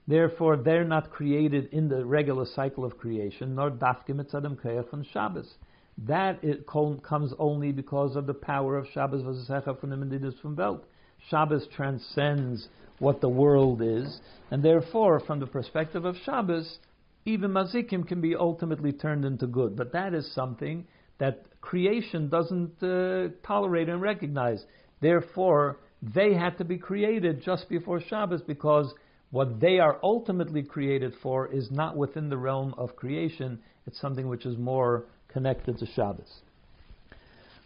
[0.06, 5.04] Therefore, they're not created in the regular cycle of creation, nor dafke mitzadam kayach on
[5.12, 5.54] Shabbos.
[5.98, 10.56] That it comes only because of the power of Shabbos v'zesecha from the Medidus from
[10.56, 10.84] Welt.
[11.28, 12.68] Shabbos transcends
[13.02, 14.20] what the world is,
[14.52, 16.78] and therefore, from the perspective of Shabbos,
[17.24, 19.74] even mazikim can be ultimately turned into good.
[19.76, 20.86] But that is something
[21.18, 24.64] that creation doesn't uh, tolerate and recognize.
[25.00, 28.94] Therefore, they had to be created just before Shabbos because
[29.30, 33.58] what they are ultimately created for is not within the realm of creation.
[33.84, 36.42] It's something which is more connected to Shabbos.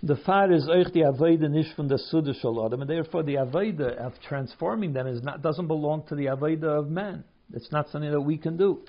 [0.02, 3.96] The far is euch the avoida nish from the suda shalom, and therefore the avoida
[3.96, 7.24] of transforming them is not doesn't belong to the avoida of man.
[7.52, 8.80] It's not something that we can do.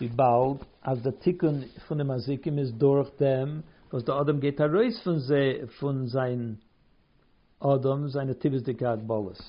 [0.00, 4.58] We bald as the tikkun von dem mazikim is durch dem, was der Adam geht
[4.58, 6.58] heraus von, ze, von sein
[7.62, 9.40] Adam, seine Tivisdikat Bolus.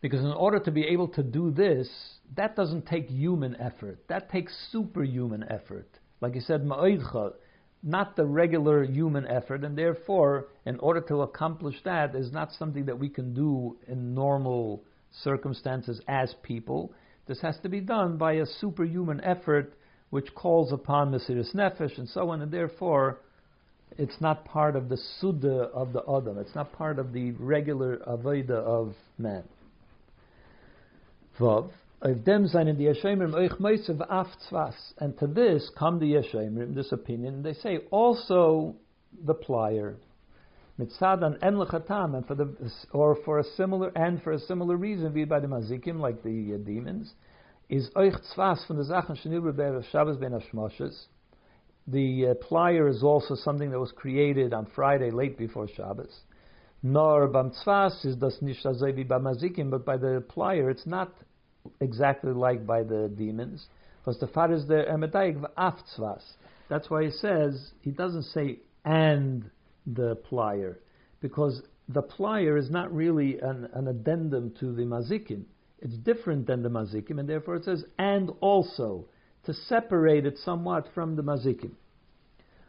[0.00, 1.88] Because in order to be able to do this,
[2.34, 3.98] that doesn't take human effort.
[4.08, 5.88] That takes superhuman effort.
[6.20, 7.34] Like you said, ma'oidcha,
[7.82, 12.86] not the regular human effort, and therefore, in order to accomplish that, is not something
[12.86, 14.82] that we can do in normal
[15.22, 16.92] circumstances as people.
[17.26, 19.74] This has to be done by a superhuman effort
[20.10, 23.18] which calls upon Mesiris Nefesh and so on, and therefore
[23.98, 26.38] it's not part of the Suda of the Adam.
[26.38, 29.44] It's not part of the regular Avodah of man.
[31.38, 31.70] Vav.
[32.04, 32.34] And to
[35.28, 37.42] this come the Yeshemrim, this opinion.
[37.44, 38.74] They say also
[39.24, 39.94] the plier.
[40.80, 42.56] Mitzadan en lechatam, and for the
[42.92, 46.54] or for a similar and for a similar reason, be by the mazikim like the
[46.54, 47.12] uh, demons,
[47.68, 51.04] is euch tzvas from the zachen shenibur be'er Shabbos ben hashmoshes.
[51.86, 56.22] The uh, plier is also something that was created on Friday late before Shabbos.
[56.82, 61.12] Nor bam tzvas is das nicht azevi mazikim, but by the plier it's not
[61.80, 63.66] exactly like by the demons.
[64.00, 66.22] Because the father is the emedayik v'aftzvas.
[66.68, 69.44] That's why he says he doesn't say and
[69.86, 70.76] the plier,
[71.20, 75.44] because the plier is not really an, an addendum to the mazikim.
[75.80, 79.06] It's different than the mazikim, and therefore it says and also
[79.44, 81.72] to separate it somewhat from the mazikim.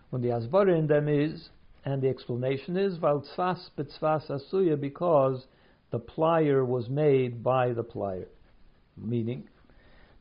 [0.10, 1.49] When the asbara in them is,
[1.86, 5.45] and the explanation is val tzvas betzvas asuya because
[5.91, 8.27] the plier was made by the plier
[8.97, 9.47] meaning,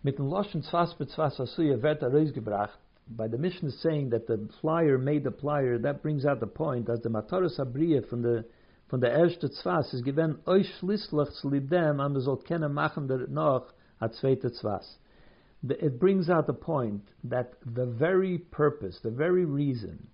[0.03, 2.79] mit dem Loschen Tzvas betzvas asuya wird er herausgebracht,
[3.17, 6.47] by the Mishnah is saying that the flyer made the plier, that brings out the
[6.47, 8.45] point, as the Mataros Abriya from the
[8.89, 13.09] von der erste Tzvas is given euch schließlich zu dem, und man soll kennen machen
[13.09, 14.99] der noch a zweite Tzvas.
[15.63, 20.09] It brings out the point that the very purpose, the very reason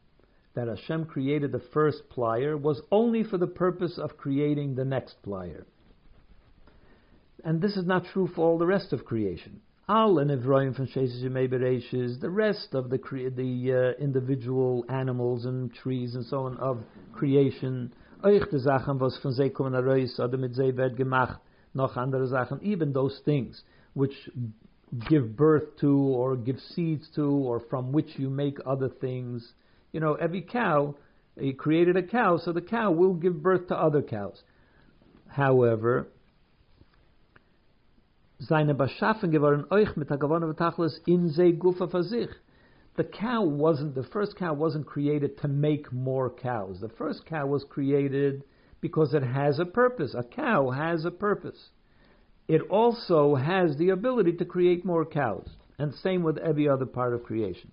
[0.54, 5.22] that Hashem created the first plier was only for the purpose of creating the next
[5.22, 5.64] plier.
[7.44, 9.61] And this is not true for all the rest of creation.
[9.88, 10.31] Al and
[10.74, 10.87] from
[12.18, 17.92] the rest of the the uh, individual animals and trees and so on of creation,
[22.62, 23.62] even those things
[23.94, 24.12] which
[25.09, 29.53] give birth to or give seeds to or from which you make other things.
[29.92, 30.96] You know, every cow,
[31.38, 34.42] he created a cow, so the cow will give birth to other cows.
[35.29, 36.09] However,
[38.38, 42.29] seine beschaffen geworden euch mit der gewonnene Tachlis in se gufa für.
[42.96, 46.81] The cow wasn't the first cow wasn't created to make more cows.
[46.81, 48.44] The first cow was created
[48.81, 50.14] because it has a purpose.
[50.14, 51.70] A cow has a purpose.
[52.48, 55.48] It also has the ability to create more cows.
[55.79, 57.70] And same with every other part of creation.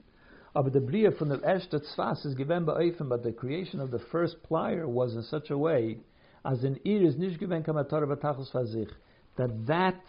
[0.55, 3.91] Aber the Bria from the erste Tzvas is given by Eifen, but the creation of
[3.91, 5.97] the first plier was in such a way
[6.45, 8.91] as in Ir is nicht given kamator betachos vazich,
[9.35, 9.99] that that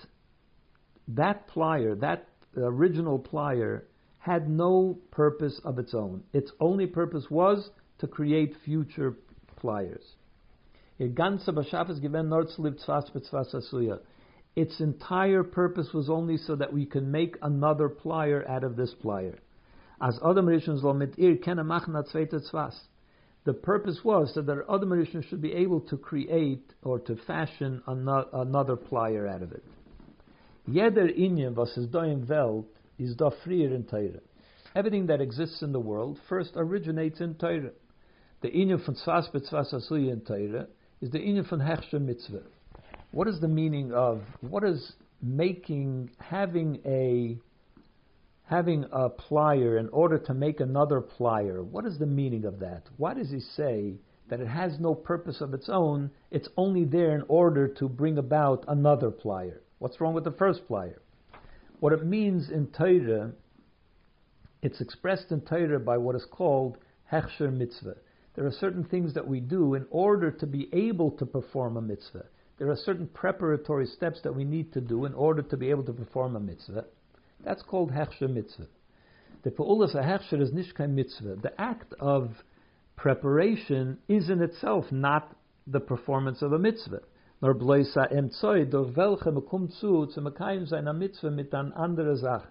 [1.08, 3.82] that plier, that original plier,
[4.18, 6.22] had no purpose of its own.
[6.32, 9.16] Its only purpose was to create future
[9.56, 10.16] pliers.
[14.56, 18.94] Its entire purpose was only so that we can make another plier out of this
[18.94, 19.36] plier.
[20.00, 20.34] As ir
[23.44, 27.82] The purpose was so that Adam Rishon should be able to create or to fashion
[27.86, 29.62] another plier out of it.
[30.68, 32.66] Jeder Inyan, was is da in Welt,
[32.98, 34.20] is da frier in Teire.
[34.74, 37.70] Everything that exists in the world first originates in Teire.
[38.42, 40.66] The Inyan von Tzvas betzvas asuya in Teire
[41.00, 42.42] is the Inyan von Hechsher Mitzvah.
[43.12, 47.38] What is the meaning of, what is making, having a,
[48.42, 51.64] having a plier in order to make another plier?
[51.64, 52.88] What is the meaning of that?
[52.96, 57.14] Why does he say that it has no purpose of its own, it's only there
[57.14, 59.60] in order to bring about another plier?
[59.78, 60.98] What's wrong with the first plier?
[61.80, 63.32] What it means in Torah,
[64.62, 66.78] it's expressed in Torah by what is called
[67.12, 67.96] Hechsher Mitzvah.
[68.34, 71.82] There are certain things that we do in order to be able to perform a
[71.82, 72.24] mitzvah.
[72.58, 75.84] There are certain preparatory steps that we need to do in order to be able
[75.84, 76.86] to perform a mitzvah.
[77.44, 78.68] That's called Hechsher Mitzvah.
[79.42, 81.36] The Pa'ulas Hechsher is Nishkai Mitzvah.
[81.42, 82.30] The act of
[82.96, 87.02] preparation is in itself not the performance of a mitzvah
[87.42, 88.08] nor bloisa
[88.96, 89.32] welche
[89.80, 92.42] zu, zu mekayim seiner mit an andere.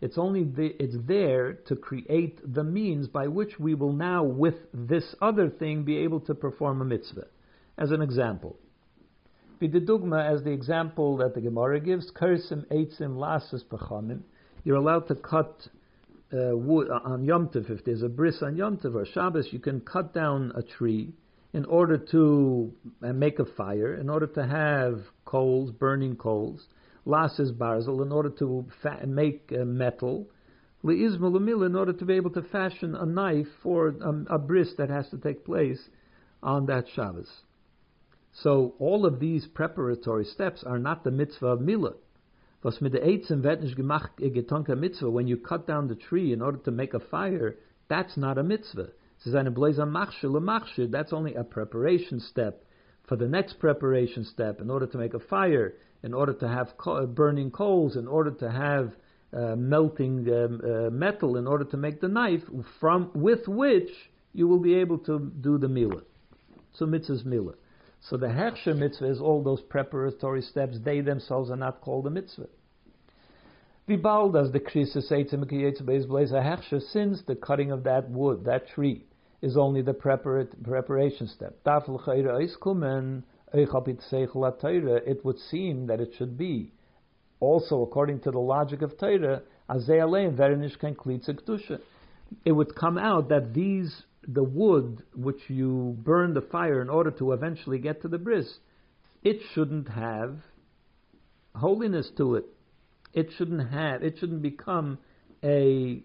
[0.00, 4.56] It's only the, it's there to create the means by which we will now, with
[4.74, 7.26] this other thing, be able to perform a mitzvah.
[7.78, 8.56] As an example,
[9.62, 14.20] Vididugma, as the example that the Gemara gives, Kersim Eitzim Lasas Pachamim,
[14.64, 15.68] you're allowed to cut
[16.32, 17.70] uh, wood on Yom Tov.
[17.70, 21.14] If there's a bris on Yom Tov or Shabbos, you can cut down a tree
[21.54, 26.66] in order to uh, make a fire, in order to have coals, burning coals.
[27.06, 30.26] Lasas Barzel, in order to fa- make uh, metal.
[30.82, 34.90] Le'izma in order to be able to fashion a knife for a, a bris that
[34.90, 35.88] has to take place
[36.42, 37.30] on that Shabbos.
[38.32, 41.94] So all of these preparatory steps are not the mitzvah of milah.
[42.64, 45.10] Getonka mitzvah.
[45.10, 47.54] When you cut down the tree in order to make a fire,
[47.88, 48.88] that's not a mitzvah.
[49.24, 52.64] That's only a preparation step
[53.08, 56.76] for the next preparation step in order to make a fire, in order to have
[56.76, 58.92] co- burning coals, in order to have
[59.32, 62.42] uh, melting um, uh, metal, in order to make the knife
[62.80, 63.90] from with which
[64.32, 66.02] you will be able to do the milah.
[66.72, 67.54] So mitzvah's milah.
[68.00, 70.78] So the Hechsher mitzvah is all those preparatory steps.
[70.84, 72.48] They themselves are not called a mitzvah.
[73.88, 78.44] Vibal does the krisa say to blaze a hechsher since the cutting of that wood,
[78.44, 79.04] that tree,
[79.44, 81.58] is only the preparation step.
[83.52, 86.72] It would seem that it should be
[87.40, 89.42] also according to the logic of Torah,
[92.44, 97.10] it would come out that these the wood which you burn the fire in order
[97.10, 98.60] to eventually get to the bris,
[99.22, 100.38] it shouldn't have
[101.54, 102.46] holiness to it.
[103.12, 104.02] It shouldn't have.
[104.02, 104.96] It shouldn't become
[105.42, 106.02] a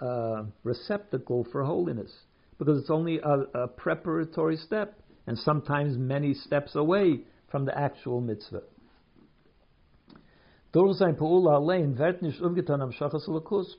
[0.00, 2.10] uh, receptacle for holiness
[2.60, 8.20] because it's only a, a preparatory step, and sometimes many steps away from the actual
[8.20, 8.60] mitzvah.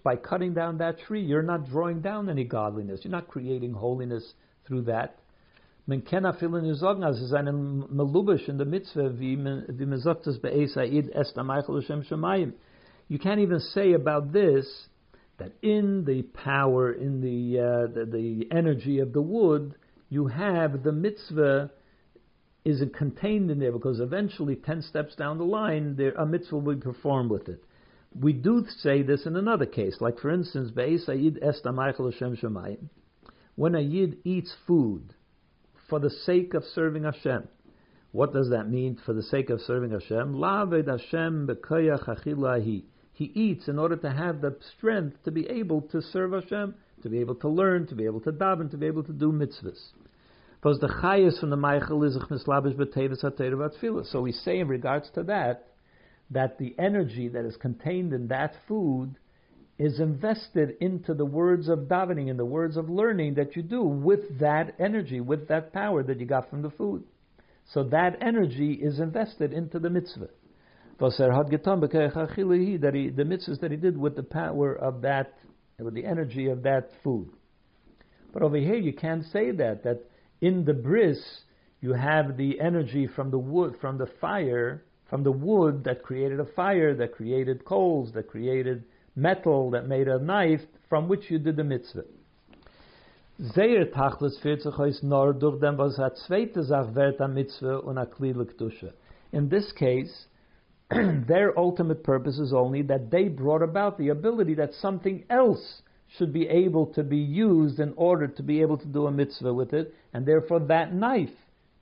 [0.04, 3.02] By cutting down that tree, you're not drawing down any godliness.
[3.04, 4.34] You're not creating holiness
[4.68, 5.20] through that.
[5.88, 6.02] You
[13.20, 14.88] can't even say about this
[15.42, 19.74] that in the power, in the, uh, the, the energy of the wood,
[20.10, 21.72] you have the mitzvah
[22.64, 26.76] is contained in there because eventually, ten steps down the line, there, a mitzvah will
[26.76, 27.64] be performed with it.
[28.20, 32.90] We do say this in another case, like for instance, Be'ez Ayid Est Hashem Shemayim.
[33.56, 35.16] When a Yid eats food
[35.90, 37.48] for the sake of serving Hashem,
[38.12, 40.34] what does that mean for the sake of serving Hashem?
[40.40, 42.84] Laved Hashem bekoyach achilahi.
[43.22, 47.08] He eats in order to have the strength to be able to serve Hashem, to
[47.08, 49.80] be able to learn, to be able to daven, to be able to do mitzvahs.
[50.56, 55.12] Because the chayas from the maachal is mislabish b'tevis hateirat So we say in regards
[55.12, 55.68] to that,
[56.32, 59.14] that the energy that is contained in that food
[59.78, 63.84] is invested into the words of davening and the words of learning that you do
[63.84, 67.04] with that energy, with that power that you got from the food.
[67.72, 70.30] So that energy is invested into the mitzvah.
[71.02, 75.34] That he, the mitzvahs that he did with the power of that,
[75.80, 77.30] with the energy of that food.
[78.32, 80.04] But over here you can't say that, that
[80.42, 81.20] in the bris,
[81.82, 86.40] you have the energy from the wood, from the fire, from the wood that created
[86.40, 88.84] a fire, that created coals, that created
[89.16, 92.06] metal, that made a knife, from which you did the mitzvah.
[93.56, 96.94] Zeir tachlis nor durch dem was hat zweite Sach
[97.28, 98.08] mitzvah und a.
[99.32, 100.28] In this case,
[101.28, 105.82] their ultimate purpose is only that they brought about the ability that something else
[106.18, 109.54] should be able to be used in order to be able to do a mitzvah
[109.54, 111.30] with it, and therefore that knife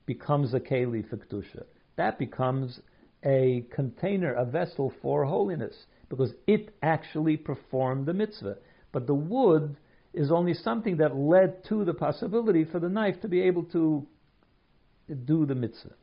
[0.06, 1.64] becomes a keli for kedusha.
[1.96, 2.80] That becomes
[3.24, 5.74] a container, a vessel for holiness,
[6.08, 8.56] because it actually performed the mitzvah.
[8.92, 9.76] But the wood
[10.14, 14.06] is only something that led to the possibility for the knife to be able to
[15.24, 15.94] do the mitzvah.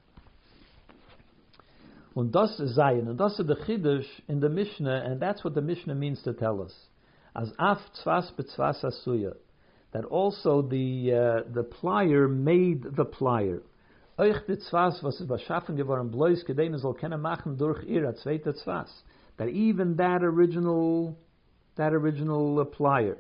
[2.18, 5.53] Und das ist Zion, and das ist the Chiddush in the Mishnah, and that's what
[5.53, 6.74] the Mishnah means to tell us
[7.36, 9.36] as af tzvas betzvas asuya,
[9.91, 13.61] that also the uh, the plier made the plier.
[14.18, 16.11] Euch de tzvas was es beschaffen geworden
[16.80, 18.89] soll machen durch ihr zweite tzvas.
[19.38, 21.15] That even that original
[21.76, 23.18] that original uh, plier,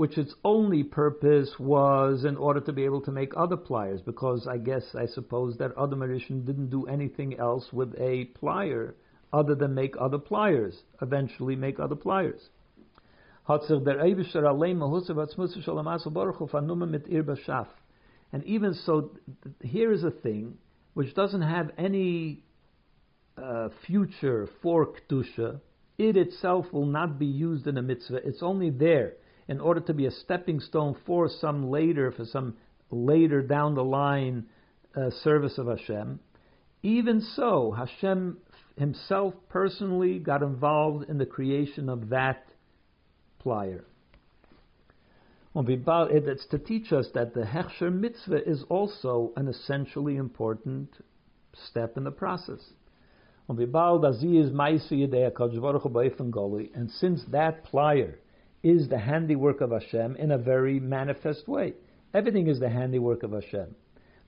[0.00, 4.46] which its only purpose was in order to be able to make other pliers, because
[4.46, 8.94] I guess I suppose that other magician didn't do anything else with a plier
[9.30, 12.40] other than make other pliers, eventually make other pliers.
[13.46, 13.62] And
[18.44, 19.10] even so,
[19.60, 20.56] here is a thing
[20.94, 22.42] which doesn't have any
[23.36, 25.60] uh, future for Kedusha
[25.98, 28.26] it itself will not be used in a mitzvah.
[28.26, 29.16] It's only there
[29.50, 32.56] in order to be a stepping stone for some later, for some
[32.92, 34.46] later down the line
[34.94, 36.20] uh, service of Hashem.
[36.84, 38.38] Even so, Hashem
[38.78, 42.46] himself personally got involved in the creation of that
[43.44, 43.82] plier.
[45.56, 50.90] It's to teach us that the Hechsher mitzvah is also an essentially important
[51.70, 52.60] step in the process.
[53.48, 53.58] And
[57.00, 58.14] since that plier
[58.62, 61.74] is the handiwork of Hashem in a very manifest way,
[62.14, 63.74] everything is the handiwork of Hashem.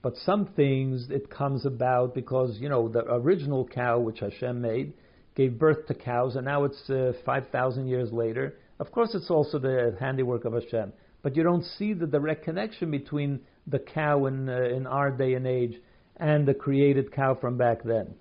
[0.02, 4.94] But some things it comes about because you know the original cow which Hashem made
[5.36, 8.58] gave birth to cows, and now it's uh, five thousand years later.
[8.80, 12.90] Of course, it's also the handiwork of Hashem, but you don't see the direct connection
[12.90, 15.80] between the cow in uh, in our day and age
[16.16, 18.14] and the created cow from back then.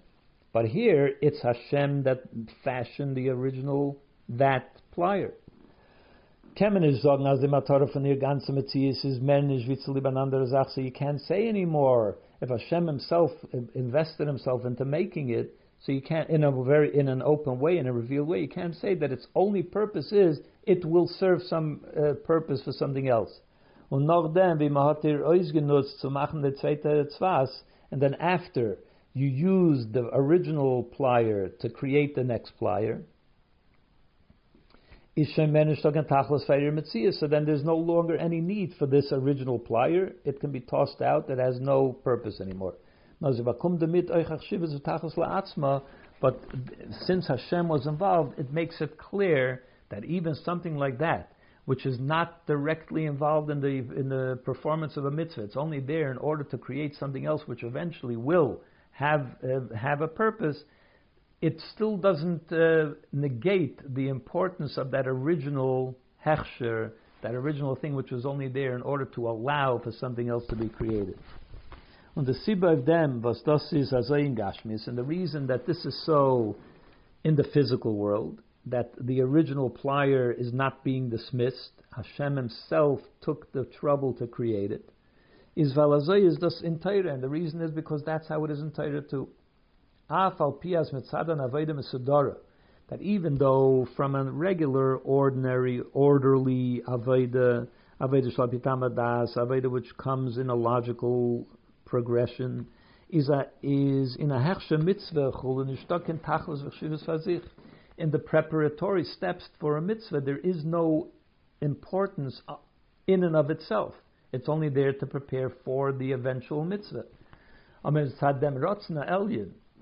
[0.54, 2.24] But here it's Hashem that
[2.64, 3.98] fashioned the original
[4.30, 5.32] that plier.
[6.56, 10.18] Kemen is sagen, als die Matara von ihr ganze Metzies ist männlich wie zu lieben
[10.18, 10.72] andere Sachen.
[10.74, 12.18] So you can't say anymore.
[12.42, 13.32] If Hashem himself
[13.74, 17.78] invested himself into making it, so you can't, in a very, in an open way,
[17.78, 21.42] in a revealed way, you can't say that its only purpose is it will serve
[21.44, 23.32] some uh, purpose for something else.
[23.90, 28.16] Und noch dann, wie man hat ihr ausgenutzt zu machen der zweite Tzvas, and then
[28.20, 28.78] after
[29.14, 33.04] you use the original plier to create the next plier,
[35.14, 35.46] so
[37.28, 40.14] then there's no longer any need for this original plier.
[40.24, 41.30] It can be tossed out.
[41.30, 42.76] It has no purpose anymore.
[46.22, 46.40] But
[47.06, 51.34] since Hashem was involved, it makes it clear that even something like that,
[51.66, 53.68] which is not directly involved in the
[54.00, 57.42] in the performance of a mitzvah, it's only there in order to create something else,
[57.48, 60.64] which eventually will have uh, have a purpose
[61.42, 66.92] it still doesn't uh, negate the importance of that original hechsher,
[67.24, 70.56] that original thing which was only there in order to allow for something else to
[70.56, 71.18] be created.
[72.16, 76.56] Und the Sibba of them was is gashmis, and the reason that this is so
[77.24, 83.52] in the physical world, that the original plier is not being dismissed, Hashem Himself took
[83.54, 84.92] the trouble to create it,
[85.56, 88.72] is valazay is das in and the reason is because that's how it is in
[88.72, 89.28] Torah too
[92.90, 97.68] that even though from a regular, ordinary, orderly Aveda,
[98.02, 98.36] Aveda
[99.38, 101.48] Aveda which comes in a logical
[101.86, 102.68] progression,
[103.10, 105.32] is a, is in a Hechshe mitzvah
[107.98, 111.10] in the preparatory steps for a mitzvah, there is no
[111.62, 112.56] importance uh,
[113.08, 113.94] in and of itself.
[114.34, 117.06] It's only there to prepare for the eventual mitzvah.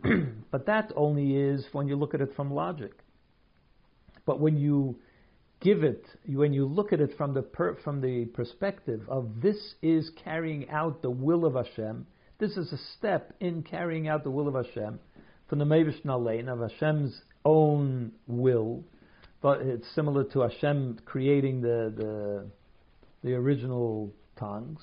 [0.51, 3.03] but that only is when you look at it from logic.
[4.25, 4.99] But when you
[5.59, 9.75] give it, when you look at it from the per, from the perspective of this
[9.81, 12.05] is carrying out the will of Hashem,
[12.37, 14.99] this is a step in carrying out the will of Hashem
[15.47, 18.83] from the Mevish Nalein of Hashem's own will,
[19.41, 22.45] but it's similar to Hashem creating the the,
[23.23, 24.81] the original tongues.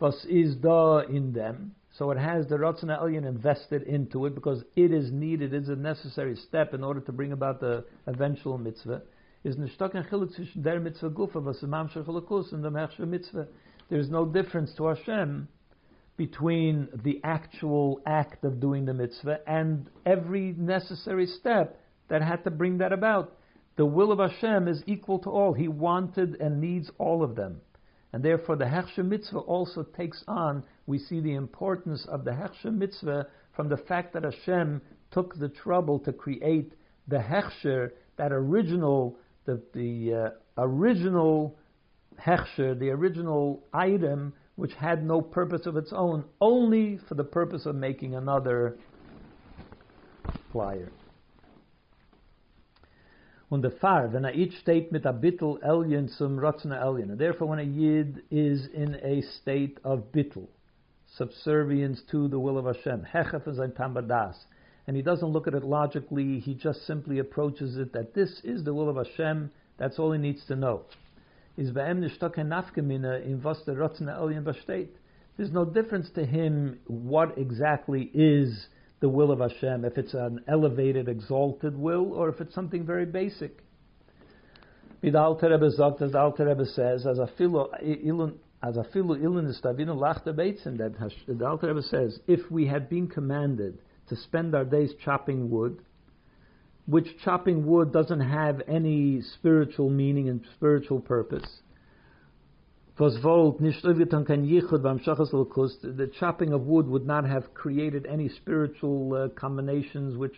[0.00, 1.74] Was is da in them?
[2.00, 5.68] So it has the Ratzon Elyon invested into it because it is needed, it is
[5.68, 9.02] a necessary step in order to bring about the eventual mitzvah.
[9.44, 13.46] Is nishtaken chiluk zwischen der mitzvah gufa was mamshach and the mechsher mitzvah.
[13.90, 15.46] There is no difference to Hashem
[16.16, 22.50] between the actual act of doing the mitzvah and every necessary step that had to
[22.50, 23.36] bring that about.
[23.76, 25.52] The will of Hashem is equal to all.
[25.52, 27.60] He wanted and needs all of them.
[28.12, 32.74] And therefore, the Hechsher mitzvah also takes on, we see the importance of the Hechsher
[32.74, 34.80] mitzvah from the fact that Hashem
[35.12, 36.72] took the trouble to create
[37.08, 41.56] the Hechsher, that original, the, the uh, original
[42.20, 47.64] Hechsher, the original item which had no purpose of its own, only for the purpose
[47.64, 48.76] of making another
[50.52, 50.90] plier.
[53.50, 57.18] Und der Fahr, wenn er it steht mit a bittel Elyon zum Rotzner Elyon.
[57.18, 60.46] Therefore, when a Yid is in a state of bittel,
[61.16, 64.36] subservience to the will of Hashem, hechef is ein tambadas,
[64.86, 68.62] and he doesn't look at it logically, he just simply approaches it that this is
[68.62, 70.82] the will of Hashem, that's all he needs to know.
[71.56, 74.90] Is be'em nishtaken nafkemina in was der Rotzner Elyon besteht.
[75.36, 78.68] There's no difference to him what exactly is
[79.00, 83.06] the will of Hashem, if it's an elevated, exalted will, or if it's something very
[83.06, 83.62] basic.
[85.02, 85.80] Wie der Rebbe as
[86.14, 90.76] Alter Rebbe says, as a filo ilun, as a filo ilun is stavinu lachte beitzen,
[90.76, 90.92] that
[91.26, 93.78] the Alter Rebbe says, if we had been commanded
[94.08, 95.80] to spend our days chopping wood,
[96.86, 101.62] which chopping wood doesn't have any spiritual meaning and spiritual purpose.
[103.00, 103.08] The
[106.18, 110.34] chopping of wood would not have created any spiritual uh, combinations which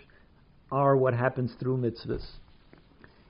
[0.71, 2.25] are what happens through mitzvahs.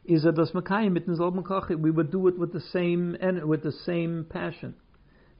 [0.04, 3.16] Is das We would do it with the same
[3.46, 4.74] with the same passion.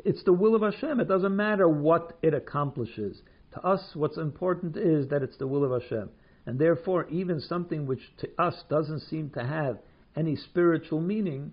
[0.06, 0.98] It's the will of Hashem.
[0.98, 3.20] It doesn't matter what it accomplishes.
[3.52, 6.08] To us, what's important is that it's the will of Hashem.
[6.46, 9.80] And therefore, even something which to us doesn't seem to have
[10.16, 11.52] any spiritual meaning,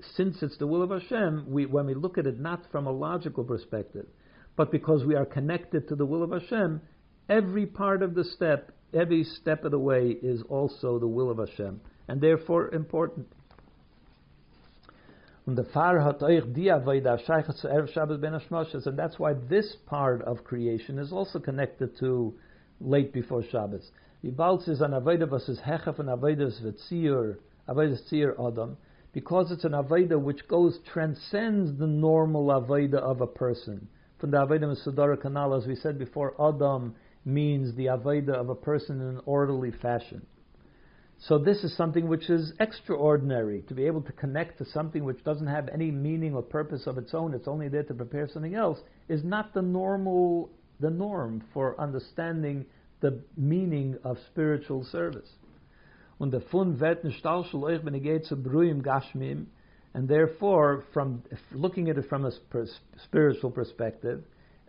[0.00, 2.92] since it's the will of Hashem, we, when we look at it not from a
[2.92, 4.06] logical perspective,
[4.56, 6.80] but because we are connected to the will of Hashem,
[7.28, 11.38] every part of the step, every step of the way is also the will of
[11.38, 13.26] Hashem, and therefore important.
[15.46, 15.74] And that's
[19.18, 22.34] why this part of creation is also connected to
[22.80, 23.92] late before Shabbos.
[24.22, 24.34] An
[28.44, 28.76] Adam,
[29.16, 33.88] because it's an Aveda which goes, transcends the normal Aveda of a person.
[34.18, 36.94] From the Aveda Mesudara Kanal, as we said before, Adam
[37.24, 40.26] means the Aveda of a person in an orderly fashion.
[41.18, 45.24] So this is something which is extraordinary to be able to connect to something which
[45.24, 47.32] doesn't have any meaning or purpose of its own.
[47.32, 48.80] It's only there to prepare something else.
[49.08, 52.66] Is not the normal the norm for understanding
[53.00, 55.30] the meaning of spiritual service.
[56.18, 59.46] Und der Fund wird nicht euch, wenn geht zu Bruim Gashmim,
[59.94, 62.32] and therefore, from looking at it from a
[63.04, 64.22] spiritual perspective,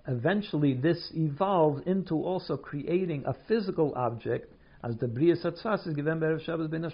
[0.07, 6.19] eventually this evolved into also creating a physical object, as the Bria Satzvas is given
[6.19, 6.89] by Shabbos ben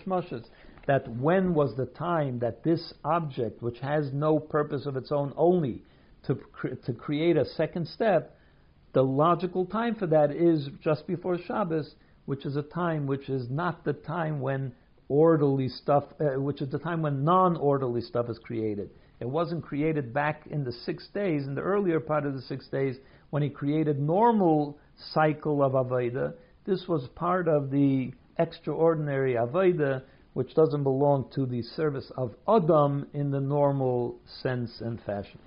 [0.87, 5.33] that when was the time that this object, which has no purpose of its own
[5.37, 5.83] only,
[6.25, 6.39] to,
[6.85, 8.37] to create a second step,
[8.93, 11.95] the logical time for that is just before Shabbos,
[12.25, 14.73] which is a time which is not the time when
[15.09, 18.89] orderly stuff, uh, which is the time when non-orderly stuff is created.
[19.19, 22.67] It wasn't created back in the six days, in the earlier part of the six
[22.67, 22.97] days,
[23.29, 24.77] when he created normal
[25.13, 26.33] cycle of Aveda.
[26.65, 30.03] This was part of the extraordinary Aveda,
[30.33, 35.39] which doesn't belong to the service of Adam in the normal sense and fashion.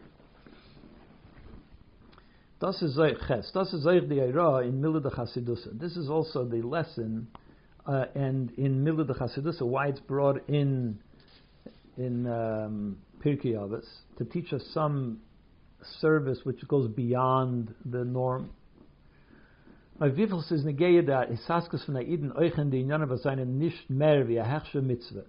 [2.59, 2.97] Das is
[3.29, 3.51] Ches.
[3.53, 5.79] Das is the Eira in Mila de Chasidusa.
[5.79, 7.29] This is also the lesson,
[7.87, 10.99] uh, and in Mila de Chasidusa, why it's brought in
[11.99, 13.85] in um, Pirkai Avos
[14.17, 15.21] to teach us some
[16.01, 18.49] service which goes beyond the norm.
[19.99, 23.91] Bei Wifels ist negeje da Isaskus von der Iden euchen die Inyanen was seinen nicht
[23.91, 25.25] Mitzvah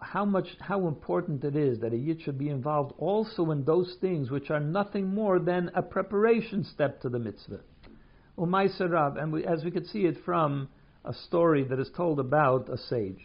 [0.00, 3.96] how much how important it is that a yid should be involved also in those
[4.00, 7.60] things which are nothing more than a preparation step to the mitzvah.
[8.38, 10.68] Umaisarav, and we, as we could see it from
[11.04, 13.20] a story that is told about a sage.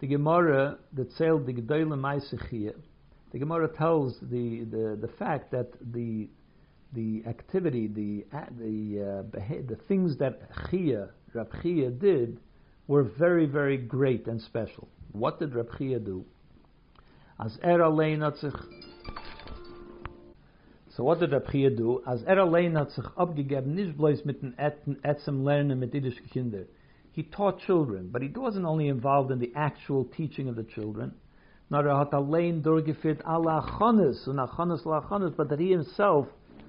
[0.00, 2.74] The Gemara that sailed the Gedoyle Maisechiyah.
[3.32, 6.28] The Gemara tells the, the, the fact that the
[6.94, 8.24] the activity, the
[8.58, 12.40] the uh, the things that Chia, Rab Chia did
[12.86, 14.88] were very very great and special.
[15.12, 16.24] What did Reb Chia do?
[17.38, 18.54] As er allein hat sich
[20.90, 22.02] So what did Reb Chia do?
[22.06, 26.64] As er allein hat sich abgegeben, nicht bloß mit den Etzem lernen mit jüdischen Kinder.
[27.12, 31.14] He taught children, but he wasn't only involved in the actual teaching of the children,
[31.70, 35.00] nor er hat allein durchgeführt alle Achonis und Achonis la
[35.36, 36.28] but that he himself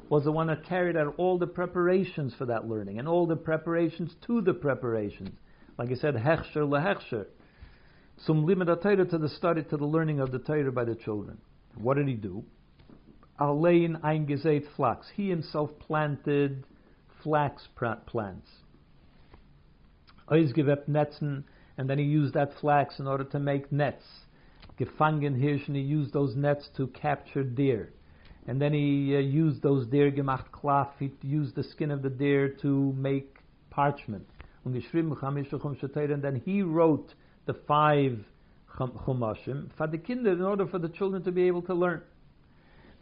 [0.09, 3.35] was the one that carried out all the preparations for that learning and all the
[3.35, 5.37] preparations to the preparations.
[5.77, 7.25] Like I said, Hechsher lehechsher
[8.25, 11.37] some limit to the study, to the learning of the Torah by the children.
[11.75, 12.43] What did he do?
[13.39, 15.07] Alein eingezeit flax.
[15.15, 16.65] He himself planted
[17.23, 17.67] flax
[18.05, 18.49] plants.
[20.29, 21.43] Ausgewebt netzen,
[21.77, 24.03] and then he used that flax in order to make nets.
[24.79, 27.93] Gefangen Hirsch, and he used those nets to capture deer.
[28.47, 30.89] And then he uh, used those deer gemacht klaf.
[30.99, 33.37] He used the skin of the deer to make
[33.69, 34.27] parchment.
[34.65, 37.13] And then he wrote
[37.49, 38.17] the five
[38.77, 42.03] chumashim for the kinder in order for the children to be able to learn.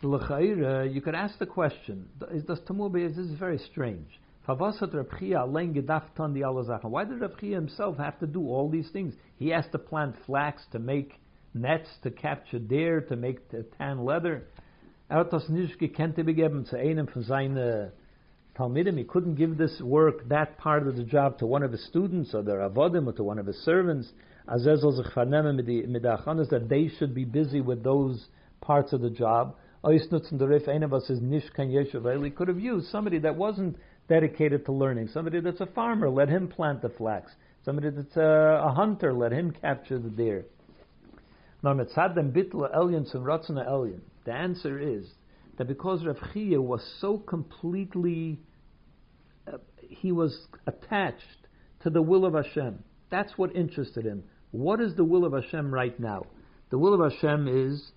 [0.01, 4.21] You could ask the question: Is this This is very strange.
[4.45, 5.09] Why did Reb
[7.41, 9.15] Chia himself have to do all these things?
[9.35, 11.19] He has to plant flax to make
[11.53, 13.39] nets, to capture deer, to make
[13.77, 14.45] tan leather.
[15.11, 15.25] Er
[18.57, 18.97] Talmidim.
[18.97, 22.33] He couldn't give this work, that part of the job, to one of his students
[22.33, 24.13] or the avodim or to one of his servants
[26.49, 28.27] that they should be busy with those
[28.61, 29.55] parts of the job.
[29.83, 29.99] He
[32.29, 33.75] could have used somebody that wasn't
[34.07, 37.31] dedicated to learning, somebody that's a farmer, let him plant the flax.
[37.65, 40.45] Somebody that's a, a hunter, let him capture the deer.
[41.61, 41.69] The
[44.33, 45.05] answer is
[45.57, 48.39] that because Rav Chia was so completely,
[49.51, 51.47] uh, he was attached
[51.83, 52.83] to the will of Hashem.
[53.09, 54.23] That's what interested him.
[54.51, 56.25] What is the will of Hashem right now?
[56.69, 57.91] The will of Hashem is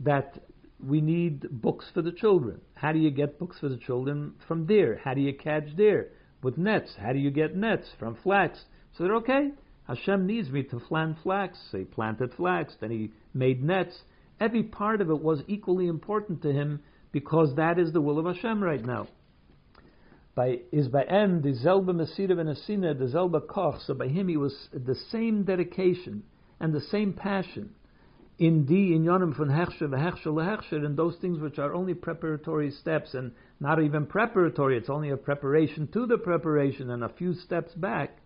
[0.00, 0.38] that
[0.86, 2.60] we need books for the children.
[2.74, 4.34] How do you get books for the children?
[4.46, 5.00] From deer.
[5.02, 6.10] How do you catch deer?
[6.42, 6.94] With nets.
[7.00, 7.88] How do you get nets?
[7.98, 8.64] From flax.
[8.96, 9.52] So they're okay.
[9.86, 11.58] Hashem needs me to plant flax.
[11.70, 14.02] So he planted flax, then he made nets.
[14.40, 16.82] Every part of it was equally important to him
[17.12, 19.08] because that is the will of Hashem right now.
[20.34, 24.36] By is by the Zelba Mesira and Asina, the Zelba Koch, so by him he
[24.36, 26.24] was the same dedication
[26.58, 27.74] and the same passion
[28.38, 32.70] in the in Yonim von Hechsher v'Hechsher lehechsher and those things which are only preparatory
[32.70, 37.34] steps and not even preparatory, it's only a preparation to the preparation and a few
[37.34, 38.18] steps back.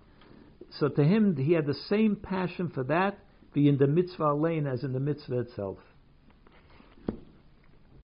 [0.70, 3.18] So to him, he had the same passion for that,
[3.52, 5.78] be in the mitzvah lane as in the mitzvah itself.